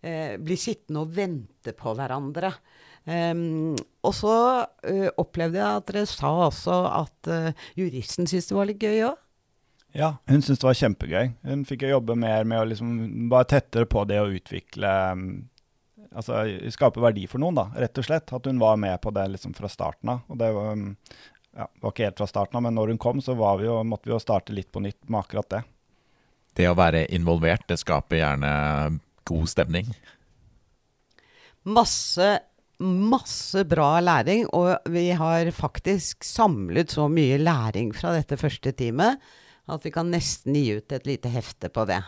eh, 0.02 0.39
bli 0.41 0.58
sittende 0.58 1.04
og 1.04 1.13
vente 1.13 1.76
på 1.78 1.93
hverandre. 1.97 2.54
Um, 3.02 3.74
og 4.06 4.13
så 4.13 4.34
uh, 4.62 5.08
opplevde 5.17 5.58
jeg 5.58 5.65
at 5.65 5.88
dere 5.89 6.04
sa 6.06 6.30
også 6.45 6.76
at 6.86 7.30
uh, 7.34 7.63
juristen 7.74 8.28
syntes 8.30 8.52
det 8.52 8.58
var 8.58 8.69
litt 8.69 8.84
gøy 8.84 9.08
òg. 9.08 9.17
Ja, 9.97 10.13
hun 10.30 10.39
syntes 10.39 10.62
det 10.62 10.67
var 10.69 10.78
kjempegøy. 10.80 11.32
Hun 11.50 11.63
fikk 11.67 11.84
jo 11.84 11.95
jobbe 11.95 12.15
mer 12.19 12.45
med 12.47 12.62
å 12.62 12.67
liksom 12.69 12.91
bare 13.32 13.50
tettere 13.58 13.89
på 13.89 14.06
det 14.08 14.21
å 14.21 14.30
utvikle 14.32 14.91
um, 15.17 15.26
altså 16.15 16.43
skape 16.74 17.02
verdi 17.04 17.28
for 17.30 17.41
noen, 17.43 17.58
da, 17.58 17.67
rett 17.84 18.02
og 18.02 18.08
slett. 18.08 18.34
At 18.36 18.47
hun 18.50 18.62
var 18.62 18.80
med 18.82 18.97
på 19.04 19.13
det 19.15 19.28
liksom 19.36 19.56
fra 19.58 19.69
starten 19.71 20.13
av. 20.15 20.26
Og 20.32 20.39
det 20.41 20.52
var, 20.56 20.78
um, 20.78 20.89
ja, 21.58 21.67
var 21.84 21.93
ikke 21.93 22.08
helt 22.10 22.21
fra 22.24 22.30
starten 22.30 22.60
av, 22.60 22.65
men 22.67 22.78
når 22.78 22.93
hun 22.93 23.02
kom, 23.02 23.24
så 23.24 23.36
vi 23.38 23.67
jo, 23.67 23.80
måtte 23.88 24.10
vi 24.10 24.15
jo 24.15 24.21
starte 24.24 24.56
litt 24.56 24.71
på 24.71 24.84
nytt 24.84 25.02
med 25.08 25.24
akkurat 25.24 25.52
det. 25.56 25.63
Det 26.60 26.67
å 26.67 26.78
være 26.78 27.06
involvert, 27.15 27.67
det 27.71 27.80
skaper 27.80 28.19
gjerne 28.19 28.54
god 29.28 29.52
stemning? 29.52 29.91
Masse 31.63 32.39
masse 32.82 33.62
bra 33.69 34.00
læring, 34.02 34.47
og 34.58 34.89
vi 34.89 35.12
har 35.13 35.52
faktisk 35.54 36.26
samlet 36.26 36.89
så 36.95 37.08
mye 37.12 37.38
læring 37.38 37.91
fra 37.93 38.15
dette 38.15 38.39
første 38.41 38.74
teamet 38.74 39.21
at 39.71 39.86
vi 39.86 39.91
kan 39.93 40.10
nesten 40.12 40.58
gi 40.58 40.80
ut 40.80 40.91
et 40.95 41.08
lite 41.08 41.30
hefte 41.32 41.69
på 41.69 41.86
det. 41.89 42.02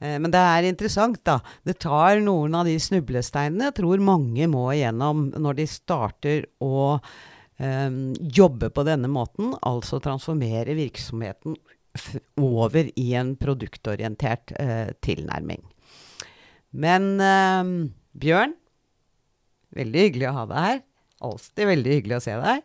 Eh, 0.00 0.18
men 0.22 0.32
det 0.34 0.42
er 0.42 0.68
interessant, 0.68 1.20
da. 1.26 1.38
Det 1.66 1.78
tar 1.84 2.22
noen 2.24 2.54
av 2.58 2.68
de 2.68 2.76
snublesteinene 2.82 3.70
jeg 3.70 3.78
tror 3.80 4.04
mange 4.04 4.46
må 4.50 4.68
igjennom 4.74 5.28
når 5.36 5.60
de 5.60 5.66
starter 5.70 6.46
å 6.62 6.98
um, 6.98 7.98
jobbe 8.20 8.70
på 8.74 8.84
denne 8.86 9.10
måten, 9.10 9.54
altså 9.66 10.00
transformere 10.02 10.76
virksomheten 10.78 11.58
over 12.38 12.90
i 12.94 13.08
en 13.18 13.34
produktorientert 13.40 14.54
uh, 14.60 14.94
tilnærming. 15.02 15.64
Men 16.78 17.16
um, 17.18 17.74
Bjørn, 18.18 18.54
veldig 19.78 20.06
hyggelig 20.06 20.30
å 20.30 20.36
ha 20.36 20.46
deg 20.50 20.64
her. 20.68 20.80
Alltid 21.28 21.70
veldig 21.72 21.94
hyggelig 21.96 22.18
å 22.18 22.24
se 22.24 22.38
deg. 22.38 22.64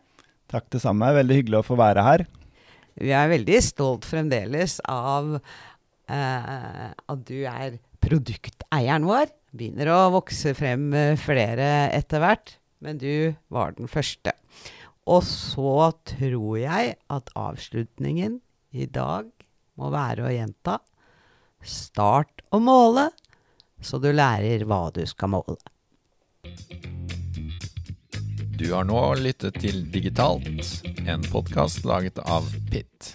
Takk 0.52 0.68
det 0.70 0.80
samme. 0.84 1.10
Veldig 1.16 1.38
hyggelig 1.40 1.60
å 1.60 1.66
få 1.66 1.76
være 1.80 2.04
her. 2.06 2.26
Vi 2.94 3.10
er 3.10 3.30
veldig 3.32 3.58
stolt 3.64 4.06
fremdeles 4.06 4.76
av 4.86 5.40
eh, 6.10 6.90
at 6.92 7.24
du 7.28 7.44
er 7.48 7.78
produkteieren 8.04 9.08
vår. 9.08 9.32
Begynner 9.54 9.90
å 9.94 9.98
vokse 10.16 10.54
frem 10.58 10.88
eh, 10.96 11.14
flere 11.20 11.90
etter 11.94 12.22
hvert, 12.24 12.56
men 12.84 12.98
du 13.00 13.34
var 13.54 13.76
den 13.78 13.90
første. 13.90 14.34
Og 15.04 15.20
så 15.26 15.92
tror 16.16 16.58
jeg 16.58 16.96
at 17.12 17.32
avslutningen 17.36 18.40
i 18.74 18.88
dag 18.90 19.28
må 19.78 19.92
være 19.94 20.26
å 20.26 20.32
gjenta 20.32 20.80
Start 21.64 22.42
å 22.52 22.58
måle, 22.60 23.06
så 23.80 23.96
du 23.96 24.10
lærer 24.12 24.66
hva 24.68 24.90
du 24.92 25.00
skal 25.08 25.30
måle. 25.32 25.56
Du 28.54 28.66
har 28.74 28.84
nå 28.84 29.00
lyttet 29.16 29.56
til 29.64 29.80
Digitalt, 29.92 30.44
en 31.08 31.24
podkast 31.32 31.88
laget 31.88 32.20
av 32.20 32.44
Pitt. 32.68 33.14